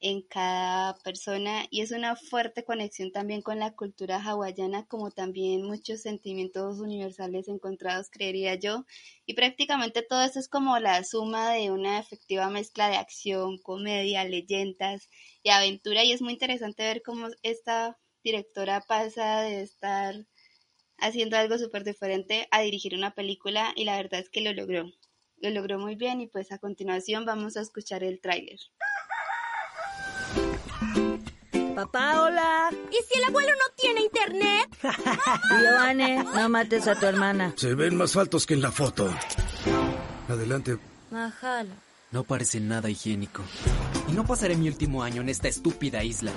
[0.00, 5.62] en cada persona y es una fuerte conexión también con la cultura hawaiana como también
[5.62, 8.84] muchos sentimientos universales encontrados creería yo.
[9.24, 14.24] Y prácticamente todo esto es como la suma de una efectiva mezcla de acción, comedia,
[14.24, 15.08] leyendas
[15.42, 17.96] y aventura y es muy interesante ver cómo esta
[18.26, 20.26] directora pasa de estar
[20.98, 24.90] haciendo algo súper diferente a dirigir una película y la verdad es que lo logró.
[25.36, 28.58] Lo logró muy bien y pues a continuación vamos a escuchar el tráiler.
[31.76, 32.70] Papá, hola.
[32.90, 34.76] ¿Y si el abuelo no tiene internet?
[35.48, 37.54] Joanne, no mates a tu hermana.
[37.56, 39.08] Se ven más altos que en la foto.
[40.28, 40.78] Adelante.
[41.10, 41.74] Majalo.
[42.10, 43.42] No parece nada higiénico.
[44.08, 46.32] Y no pasaré mi último año en esta estúpida isla.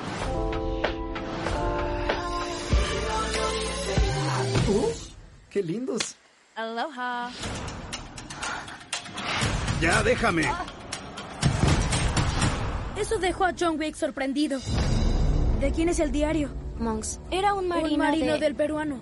[5.49, 6.15] ¡Qué lindos!
[6.55, 7.31] Aloha.
[9.81, 10.43] Ya, déjame.
[12.97, 14.59] Eso dejó a John Wick sorprendido.
[15.59, 16.49] ¿De quién es el diario?
[16.79, 17.19] Monks.
[17.31, 18.39] Era un marino, un marino de...
[18.39, 18.99] del peruano.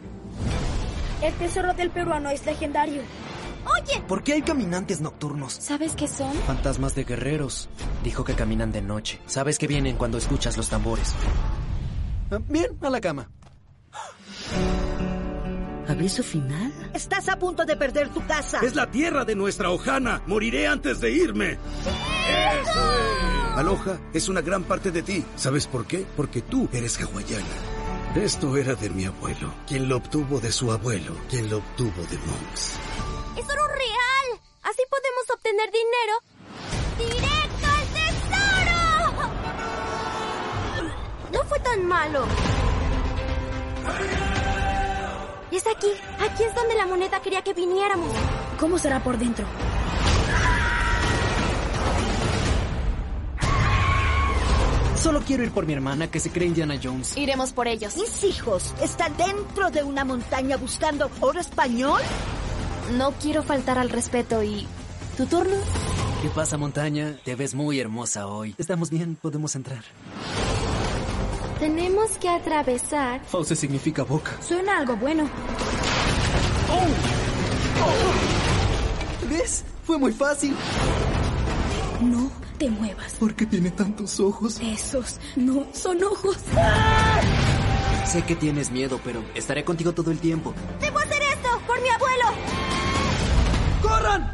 [1.22, 3.02] El tesoro del peruano es legendario.
[3.66, 4.02] ¡Oye!
[4.08, 5.54] ¿Por qué hay caminantes nocturnos?
[5.54, 6.32] ¿Sabes qué son?
[6.46, 7.68] Fantasmas de guerreros.
[8.04, 9.20] Dijo que caminan de noche.
[9.26, 11.14] Sabes que vienen cuando escuchas los tambores.
[12.32, 13.30] Ah, Bien, a la cama.
[15.98, 16.72] ¿Aviso final?
[16.94, 18.60] Estás a punto de perder tu casa.
[18.62, 20.22] Es la tierra de nuestra Ojana.
[20.28, 21.54] Moriré antes de irme.
[21.54, 23.58] ¡Eso es!
[23.58, 25.26] Aloha es una gran parte de ti.
[25.36, 26.06] ¿Sabes por qué?
[26.16, 27.44] Porque tú eres hawaiana.
[28.16, 32.18] Esto era de mi abuelo, quien lo obtuvo de su abuelo, quien lo obtuvo de
[32.20, 32.76] Monks.
[33.36, 34.40] ¡Es oro real!
[34.62, 36.22] Así podemos obtener dinero
[37.00, 39.34] directo al tesoro.
[41.34, 42.28] No fue tan malo.
[45.52, 45.88] Es aquí.
[46.20, 48.12] Aquí es donde la moneda quería que viniéramos.
[48.60, 49.46] ¿Cómo será por dentro?
[54.96, 57.16] Solo quiero ir por mi hermana que se cree Indiana Jones.
[57.16, 57.96] Iremos por ellos.
[57.96, 62.02] Mis hijos están dentro de una montaña buscando oro español.
[62.98, 64.68] No quiero faltar al respeto y...
[65.16, 65.56] ¿Tu turno?
[66.22, 67.16] ¿Qué pasa, montaña?
[67.24, 68.54] Te ves muy hermosa hoy.
[68.58, 69.84] Estamos bien, podemos entrar.
[71.60, 73.22] Tenemos que atravesar...
[73.26, 74.32] Fauce significa boca.
[74.42, 75.28] Suena algo bueno.
[79.30, 79.64] ¿Ves?
[79.84, 80.56] Fue muy fácil.
[82.02, 83.14] No te muevas.
[83.16, 84.60] ¿Por qué tiene tantos ojos?
[84.62, 86.38] Esos no son ojos.
[88.06, 90.54] Sé que tienes miedo, pero estaré contigo todo el tiempo.
[90.80, 91.50] ¡Debo hacer esto!
[91.66, 92.26] ¡Por mi abuelo!
[93.82, 94.32] ¡Corran!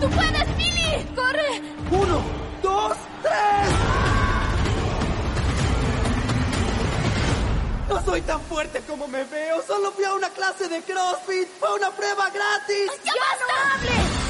[0.00, 1.06] ¡Tú puedes, Billy!
[1.14, 1.62] ¡Corre!
[1.90, 2.22] ¡Uno,
[2.62, 3.83] dos, tres!
[7.88, 9.62] No soy tan fuerte como me veo.
[9.62, 11.48] Solo fui a una clase de CrossFit.
[11.58, 12.90] Fue una prueba gratis.
[13.04, 14.24] ¡Ya, no hables!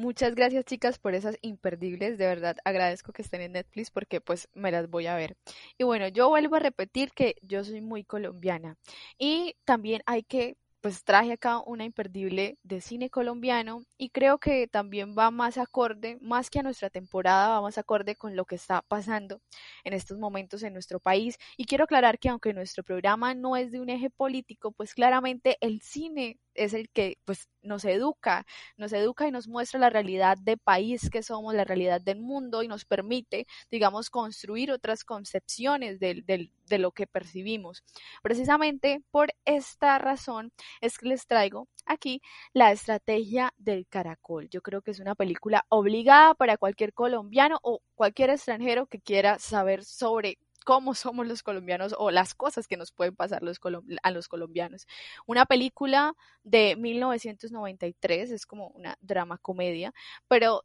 [0.00, 4.48] Muchas gracias chicas por esas imperdibles, de verdad agradezco que estén en Netflix porque pues
[4.54, 5.36] me las voy a ver.
[5.76, 8.78] Y bueno, yo vuelvo a repetir que yo soy muy colombiana
[9.18, 14.66] y también hay que pues traje acá una imperdible de cine colombiano y creo que
[14.68, 18.54] también va más acorde, más que a nuestra temporada, va más acorde con lo que
[18.56, 19.40] está pasando
[19.84, 21.36] en estos momentos en nuestro país.
[21.56, 25.56] Y quiero aclarar que aunque nuestro programa no es de un eje político, pues claramente
[25.60, 28.46] el cine es el que pues nos educa,
[28.76, 32.62] nos educa y nos muestra la realidad de país que somos, la realidad del mundo
[32.62, 37.84] y nos permite, digamos, construir otras concepciones del, de lo que percibimos.
[38.22, 42.22] Precisamente por esta razón es que les traigo aquí
[42.52, 44.48] la estrategia del caracol.
[44.48, 49.38] Yo creo que es una película obligada para cualquier colombiano o cualquier extranjero que quiera
[49.38, 53.60] saber sobre cómo somos los colombianos o las cosas que nos pueden pasar los
[54.02, 54.86] a los colombianos.
[55.26, 59.92] Una película de 1993, es como una drama comedia,
[60.28, 60.64] pero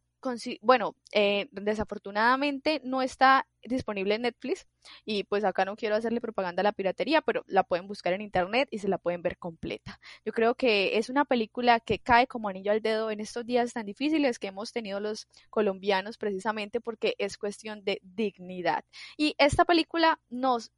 [0.62, 4.68] bueno, eh, desafortunadamente no está disponible en Netflix
[5.06, 8.22] y pues acá no quiero hacerle propaganda a la piratería, pero la pueden buscar en
[8.22, 10.00] internet y se la pueden ver completa.
[10.24, 13.74] Yo creo que es una película que cae como anillo al dedo en estos días
[13.74, 18.84] tan difíciles que hemos tenido los colombianos precisamente porque es cuestión de dignidad.
[19.18, 20.72] Y esta película nos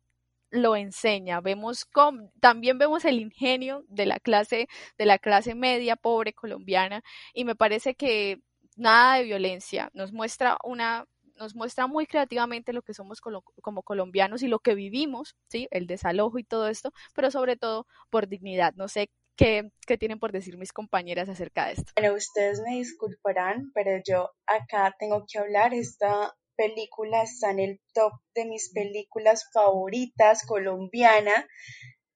[0.49, 1.41] lo enseña.
[1.41, 4.67] Vemos cómo, también vemos el ingenio de la clase,
[4.97, 8.41] de la clase media pobre colombiana, y me parece que
[8.77, 11.05] nada de violencia, nos muestra una
[11.37, 15.67] nos muestra muy creativamente lo que somos como colombianos y lo que vivimos, ¿sí?
[15.69, 18.73] El desalojo y todo esto, pero sobre todo por dignidad.
[18.75, 21.91] No sé qué, qué tienen por decir mis compañeras acerca de esto.
[21.95, 25.73] Bueno, ustedes me disculparán, pero yo acá tengo que hablar.
[25.73, 31.47] Esta película está en el top de mis películas favoritas colombiana.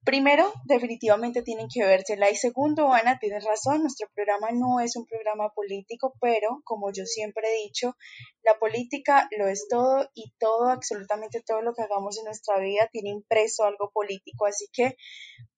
[0.04, 2.32] Primero, definitivamente tienen que vérsela.
[2.32, 7.06] Y segundo, Ana, tienes razón, nuestro programa no es un programa político, pero como yo
[7.06, 7.95] siempre he dicho,
[8.43, 12.89] la política lo es todo y todo, absolutamente todo lo que hagamos en nuestra vida
[12.91, 14.47] tiene impreso algo político.
[14.47, 14.95] Así que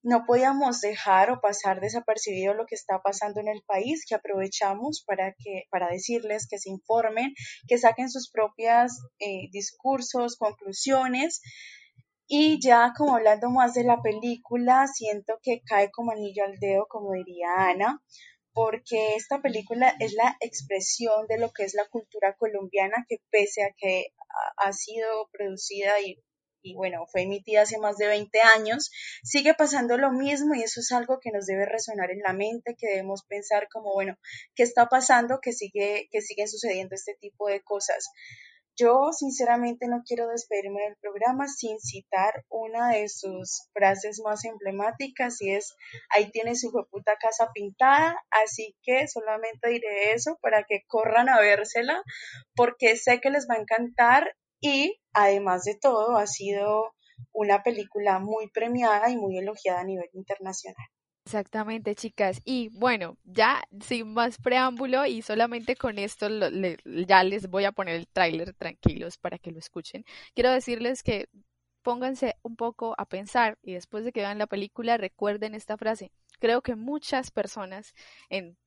[0.01, 5.05] no podíamos dejar o pasar desapercibido lo que está pasando en el país, que aprovechamos
[5.07, 7.33] para, que, para decirles que se informen,
[7.69, 11.41] que saquen sus propios eh, discursos, conclusiones
[12.35, 16.87] y ya como hablando más de la película, siento que cae como anillo al dedo,
[16.89, 18.01] como diría Ana,
[18.53, 23.61] porque esta película es la expresión de lo que es la cultura colombiana, que pese
[23.61, 24.07] a que
[24.57, 28.89] ha sido producida y, bueno, fue emitida hace más de 20 años,
[29.21, 32.75] sigue pasando lo mismo y eso es algo que nos debe resonar en la mente,
[32.75, 34.17] que debemos pensar como, bueno,
[34.55, 35.39] ¿qué está pasando?
[35.39, 38.09] Que sigue, que siguen sucediendo este tipo de cosas.
[38.75, 45.39] Yo sinceramente no quiero despedirme del programa sin citar una de sus frases más emblemáticas
[45.41, 45.75] y es,
[46.09, 51.39] ahí tiene su puta casa pintada, así que solamente diré eso para que corran a
[51.39, 52.01] vérsela
[52.55, 56.95] porque sé que les va a encantar y además de todo ha sido
[57.31, 60.87] una película muy premiada y muy elogiada a nivel internacional.
[61.25, 62.41] Exactamente, chicas.
[62.43, 66.27] Y bueno, ya sin más preámbulo y solamente con esto
[67.07, 70.03] ya les voy a poner el tráiler tranquilos para que lo escuchen.
[70.35, 71.29] Quiero decirles que
[71.81, 76.11] pónganse un poco a pensar y después de que vean la película recuerden esta frase.
[76.43, 77.95] Creo que muchas personas
[78.27, 78.57] en,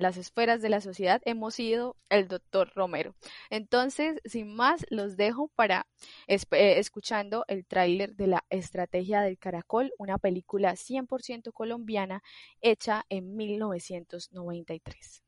[0.00, 3.16] las esferas de la sociedad hemos sido el doctor Romero.
[3.50, 5.88] Entonces, sin más, los dejo para
[6.28, 6.38] eh,
[6.78, 12.22] escuchando el tráiler de La Estrategia del Caracol, una película 100% colombiana
[12.60, 15.24] hecha en 1993.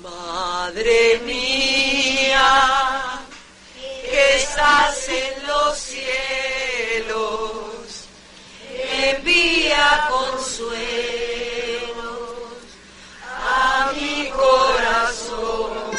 [0.00, 3.20] Madre mía
[4.08, 7.69] que estás en los cielos,
[9.08, 10.90] envía consuelo
[13.26, 15.90] a mi corazón.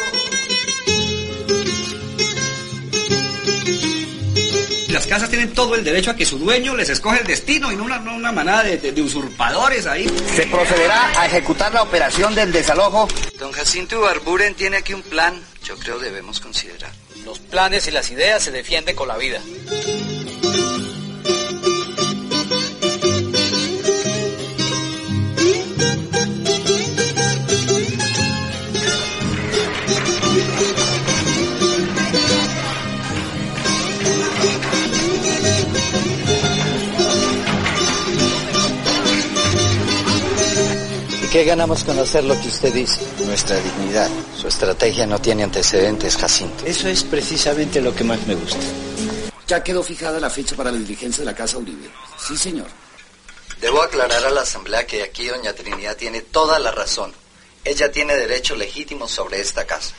[4.89, 7.75] Las casas tienen todo el derecho a que su dueño les escoge el destino y
[7.75, 10.05] no una, una manada de, de, usurpadores ahí.
[10.35, 13.07] Se procederá a ejecutar la operación del desalojo.
[13.39, 16.91] Don Jacinto Barburen tiene aquí un plan, yo creo debemos considerar.
[17.23, 19.41] Los planes y las ideas se defienden con la vida.
[41.31, 42.99] ¿Qué ganamos con hacer lo que usted dice?
[43.23, 44.09] Nuestra dignidad.
[44.35, 46.65] Su estrategia no tiene antecedentes, Jacinto.
[46.65, 48.59] Eso es precisamente lo que más me gusta.
[49.47, 51.89] Ya quedó fijada la fecha para la diligencia de la Casa Uribe.
[52.19, 52.67] Sí, señor.
[53.61, 57.13] Debo aclarar a la Asamblea que aquí doña Trinidad tiene toda la razón.
[57.63, 59.93] Ella tiene derecho legítimo sobre esta casa.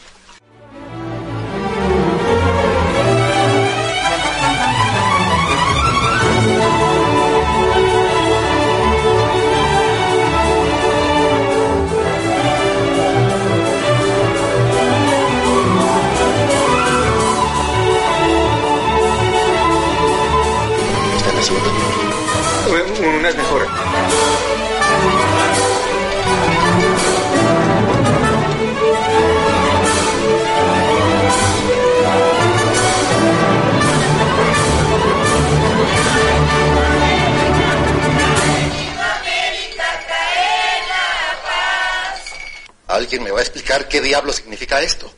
[44.13, 45.11] Diablo significa esto?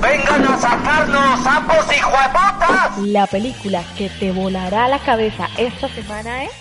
[0.00, 2.98] ¡Vengan a sacarnos, sapos y juepotas!
[3.00, 6.52] La película que te volará la cabeza esta semana es...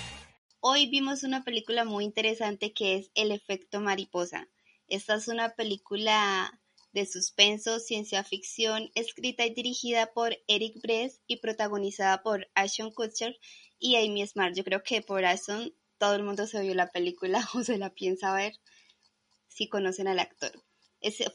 [0.60, 4.50] Hoy vimos una película muy interesante que es El efecto mariposa.
[4.90, 6.52] Esta es una película
[6.92, 13.38] de suspenso, ciencia ficción, escrita y dirigida por Eric Bress y protagonizada por Ashton Kutcher
[13.80, 14.54] y Amy Smart.
[14.54, 17.92] Yo creo que por Ashton todo el mundo se vio la película o se la
[17.92, 18.52] piensa ver
[19.60, 20.54] si conocen al actor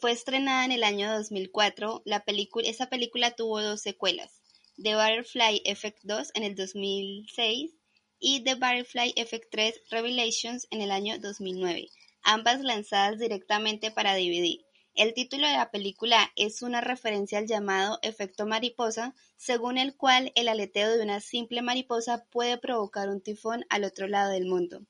[0.00, 2.00] fue estrenada en el año 2004.
[2.06, 4.40] La película, esa película tuvo dos secuelas,
[4.82, 7.76] The Butterfly Effect 2 en el 2006
[8.18, 11.90] y The Butterfly Effect 3 Revelations en el año 2009,
[12.22, 14.64] ambas lanzadas directamente para DVD.
[14.94, 20.32] El título de la película es una referencia al llamado efecto mariposa, según el cual
[20.34, 24.86] el aleteo de una simple mariposa puede provocar un tifón al otro lado del mundo.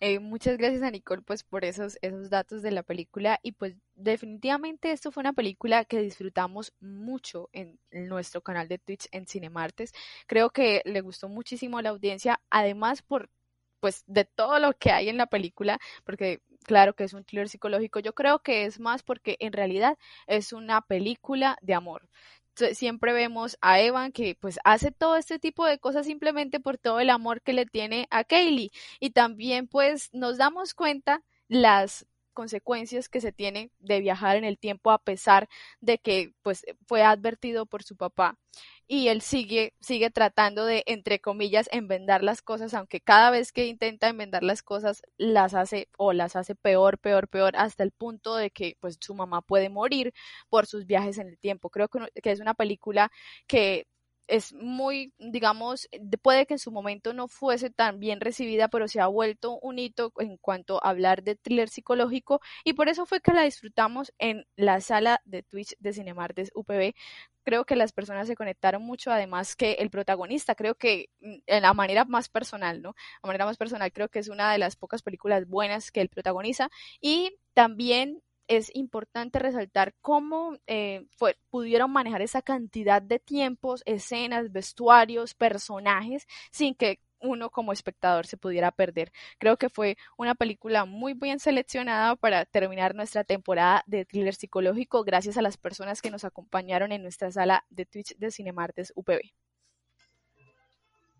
[0.00, 3.76] Eh, muchas gracias a Nicole pues por esos, esos datos de la película y pues
[3.94, 9.92] definitivamente esto fue una película que disfrutamos mucho en, nuestro canal de Twitch en Cinemartes.
[10.26, 13.30] Creo que le gustó muchísimo a la audiencia, además por
[13.80, 17.48] pues de todo lo que hay en la película, porque claro que es un thriller
[17.48, 22.08] psicológico, yo creo que es más porque en realidad es una película de amor
[22.74, 27.00] siempre vemos a Evan que pues hace todo este tipo de cosas simplemente por todo
[27.00, 28.70] el amor que le tiene a Kaylee.
[29.00, 32.06] Y también pues nos damos cuenta las
[32.36, 35.48] consecuencias que se tiene de viajar en el tiempo a pesar
[35.80, 38.38] de que pues fue advertido por su papá.
[38.86, 43.66] Y él sigue sigue tratando de entre comillas enmendar las cosas aunque cada vez que
[43.66, 48.36] intenta enmendar las cosas las hace o las hace peor peor peor hasta el punto
[48.36, 50.12] de que pues su mamá puede morir
[50.50, 51.70] por sus viajes en el tiempo.
[51.70, 53.10] Creo que, que es una película
[53.46, 53.86] que
[54.28, 55.88] es muy, digamos,
[56.22, 59.78] puede que en su momento no fuese tan bien recibida, pero se ha vuelto un
[59.78, 64.12] hito en cuanto a hablar de thriller psicológico y por eso fue que la disfrutamos
[64.18, 66.94] en la sala de Twitch de Cinemartes UPB.
[67.44, 71.62] Creo que las personas se conectaron mucho, además que el protagonista, creo que mm, en
[71.62, 72.94] la manera más personal, ¿no?
[73.22, 76.08] La manera más personal, creo que es una de las pocas películas buenas que él
[76.08, 76.70] protagoniza
[77.00, 81.06] y también es importante resaltar cómo eh,
[81.50, 88.36] pudieron manejar esa cantidad de tiempos, escenas, vestuarios, personajes, sin que uno como espectador se
[88.36, 89.12] pudiera perder.
[89.38, 95.04] Creo que fue una película muy bien seleccionada para terminar nuestra temporada de thriller psicológico
[95.04, 99.45] gracias a las personas que nos acompañaron en nuestra sala de Twitch de Cinemartes UPB.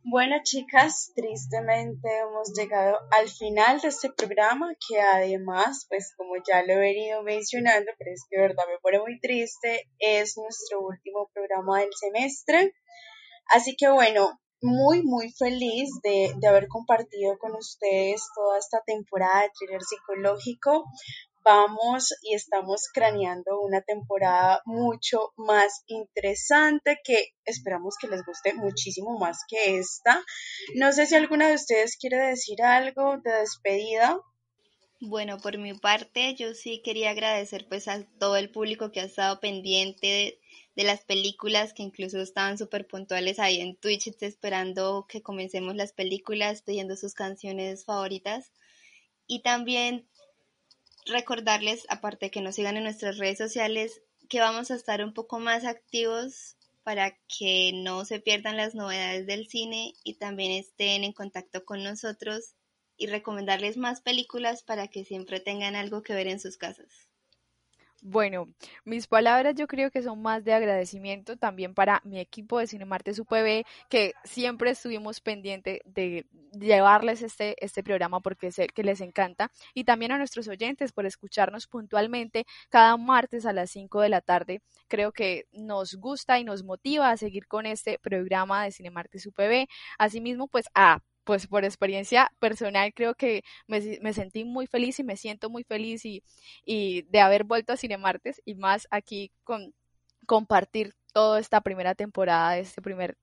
[0.08, 6.62] Bueno, chicas, tristemente hemos llegado al final de este programa, que además, pues como ya
[6.62, 10.82] lo he venido mencionando, pero es que de verdad me pone muy triste, es nuestro
[10.82, 12.72] último programa del semestre.
[13.46, 19.42] Así que bueno, muy, muy feliz de, de haber compartido con ustedes toda esta temporada
[19.42, 20.84] de thriller psicológico
[21.46, 29.16] vamos y estamos craneando una temporada mucho más interesante que esperamos que les guste muchísimo
[29.16, 30.24] más que esta.
[30.74, 34.20] No sé si alguna de ustedes quiere decir algo de despedida.
[35.00, 39.04] Bueno, por mi parte, yo sí quería agradecer pues a todo el público que ha
[39.04, 40.40] estado pendiente
[40.74, 45.92] de, las películas, que incluso estaban súper puntuales ahí en Twitch, esperando que comencemos las
[45.92, 48.50] películas, pidiendo sus canciones favoritas.
[49.28, 50.08] Y también
[51.06, 55.38] recordarles, aparte que nos sigan en nuestras redes sociales, que vamos a estar un poco
[55.38, 61.12] más activos para que no se pierdan las novedades del cine y también estén en
[61.12, 62.54] contacto con nosotros
[62.96, 67.05] y recomendarles más películas para que siempre tengan algo que ver en sus casas.
[68.08, 68.46] Bueno,
[68.84, 73.18] mis palabras yo creo que son más de agradecimiento también para mi equipo de Cinemartes
[73.18, 79.50] UPB, que siempre estuvimos pendientes de llevarles este, este programa porque sé que les encanta,
[79.74, 84.20] y también a nuestros oyentes por escucharnos puntualmente cada martes a las 5 de la
[84.20, 84.60] tarde.
[84.86, 89.66] Creo que nos gusta y nos motiva a seguir con este programa de Cinemartes UPB.
[89.98, 93.80] Asimismo, pues a pues por experiencia personal creo que me,
[94.12, 96.22] sentí muy feliz y me siento muy feliz y,
[96.64, 99.74] y de haber vuelto a Cinemartes y más aquí con
[100.26, 103.18] compartir toda esta primera temporada de este primer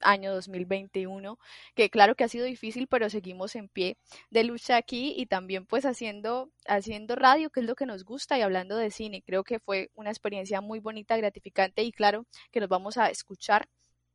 [0.00, 1.38] año 2021,
[1.74, 3.96] que claro que ha sido difícil, pero seguimos en pie
[4.30, 8.38] de lucha aquí y también pues haciendo, haciendo radio, que es lo que nos gusta
[8.38, 9.22] y hablando de cine.
[9.24, 13.68] Creo que fue una experiencia muy bonita, gratificante y claro que nos vamos a escuchar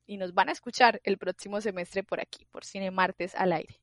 [0.06, 3.81] y nos van a escuchar el próximo semestre por aquí, por Cine Martes al aire.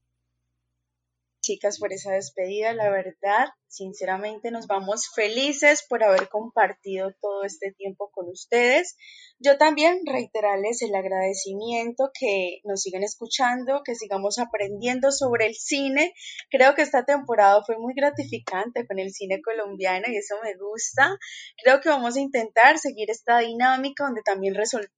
[1.40, 7.72] Chicas, por esa despedida, la verdad, sinceramente nos vamos felices por haber compartido todo este
[7.72, 8.96] tiempo con ustedes.
[9.38, 16.12] Yo también reiterarles el agradecimiento que nos sigan escuchando, que sigamos aprendiendo sobre el cine.
[16.50, 21.16] Creo que esta temporada fue muy gratificante con el cine colombiano y eso me gusta.
[21.62, 24.56] Creo que vamos a intentar seguir esta dinámica donde también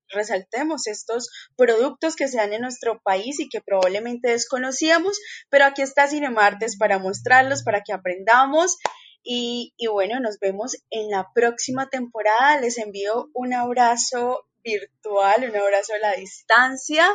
[0.09, 5.19] resaltemos estos productos que se dan en nuestro país y que probablemente desconocíamos,
[5.51, 8.79] pero aquí está Cinemartes para mostrarlos, para que aprendamos
[9.23, 12.61] y, bueno, nos vemos en la próxima temporada.
[12.61, 17.07] Les envío un abrazo virtual, un abrazo a la distancia.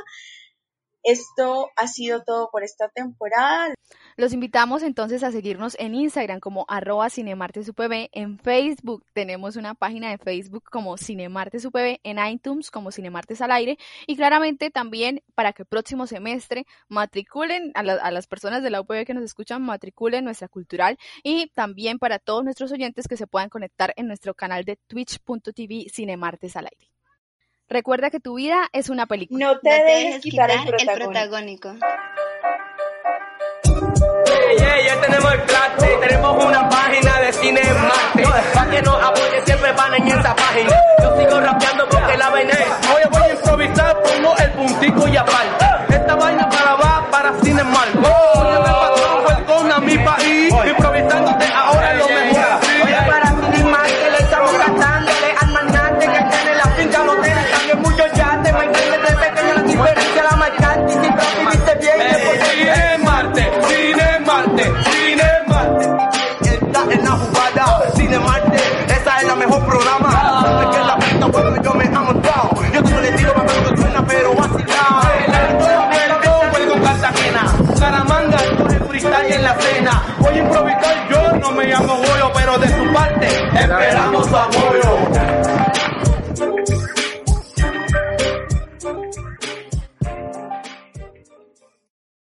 [1.03, 3.73] Esto ha sido todo por esta temporada.
[4.17, 10.09] Los invitamos entonces a seguirnos en Instagram como arroba cinemartesupb, en Facebook tenemos una página
[10.09, 15.63] de Facebook como cinemartesupb, en iTunes como Cinemartes al aire y claramente también para que
[15.63, 20.23] el próximo semestre matriculen a, a las personas de la UPB que nos escuchan, matriculen
[20.23, 24.63] nuestra cultural y también para todos nuestros oyentes que se puedan conectar en nuestro canal
[24.63, 26.89] de twitch.tv Cinemartes al aire.
[27.67, 29.45] Recuerda que tu vida es una película.
[29.45, 31.75] No te, dejes, quitar, el protagónico.
[34.83, 38.23] Ya tenemos el plate, tenemos una página de cine en Marte.
[38.53, 40.69] Para que nos apoye siempre van en esa página.
[41.01, 42.89] Yo sigo rapeando porque la vaina es.
[42.89, 45.65] Hoy voy a improvisar, pongo el puntico y aparte.
[45.89, 47.89] Esta vaina para va para cine mal.
[47.93, 50.53] Voy a ver patrón, con a mi país.
[50.65, 52.59] Improvisándote ahora lo mejor.
[52.83, 57.37] Oye, para cine mal que le estamos gastándole al magnate que tiene la finca motel.
[57.51, 60.91] También muchos yates, me entiendes de pequeña la diferencia, la marcante.
[60.91, 62.34] Y si tú viviste bien,
[64.55, 65.85] Cine Marte, Cine Marte.
[66.43, 70.41] Está en la jugada, Cine Marte, esa es la mejor programa.
[70.43, 72.49] Sabes que la puta cuando yo me he montado.
[72.73, 75.01] Yo solo le tiro para que suena, pero vacilado.
[76.55, 77.45] El con Cartagena,
[77.79, 78.37] Caramanga,
[78.69, 80.03] el freestyle en la cena.
[80.19, 85.64] Voy a improvisar yo, no me llamo Goyo, pero de su parte esperamos apoyo.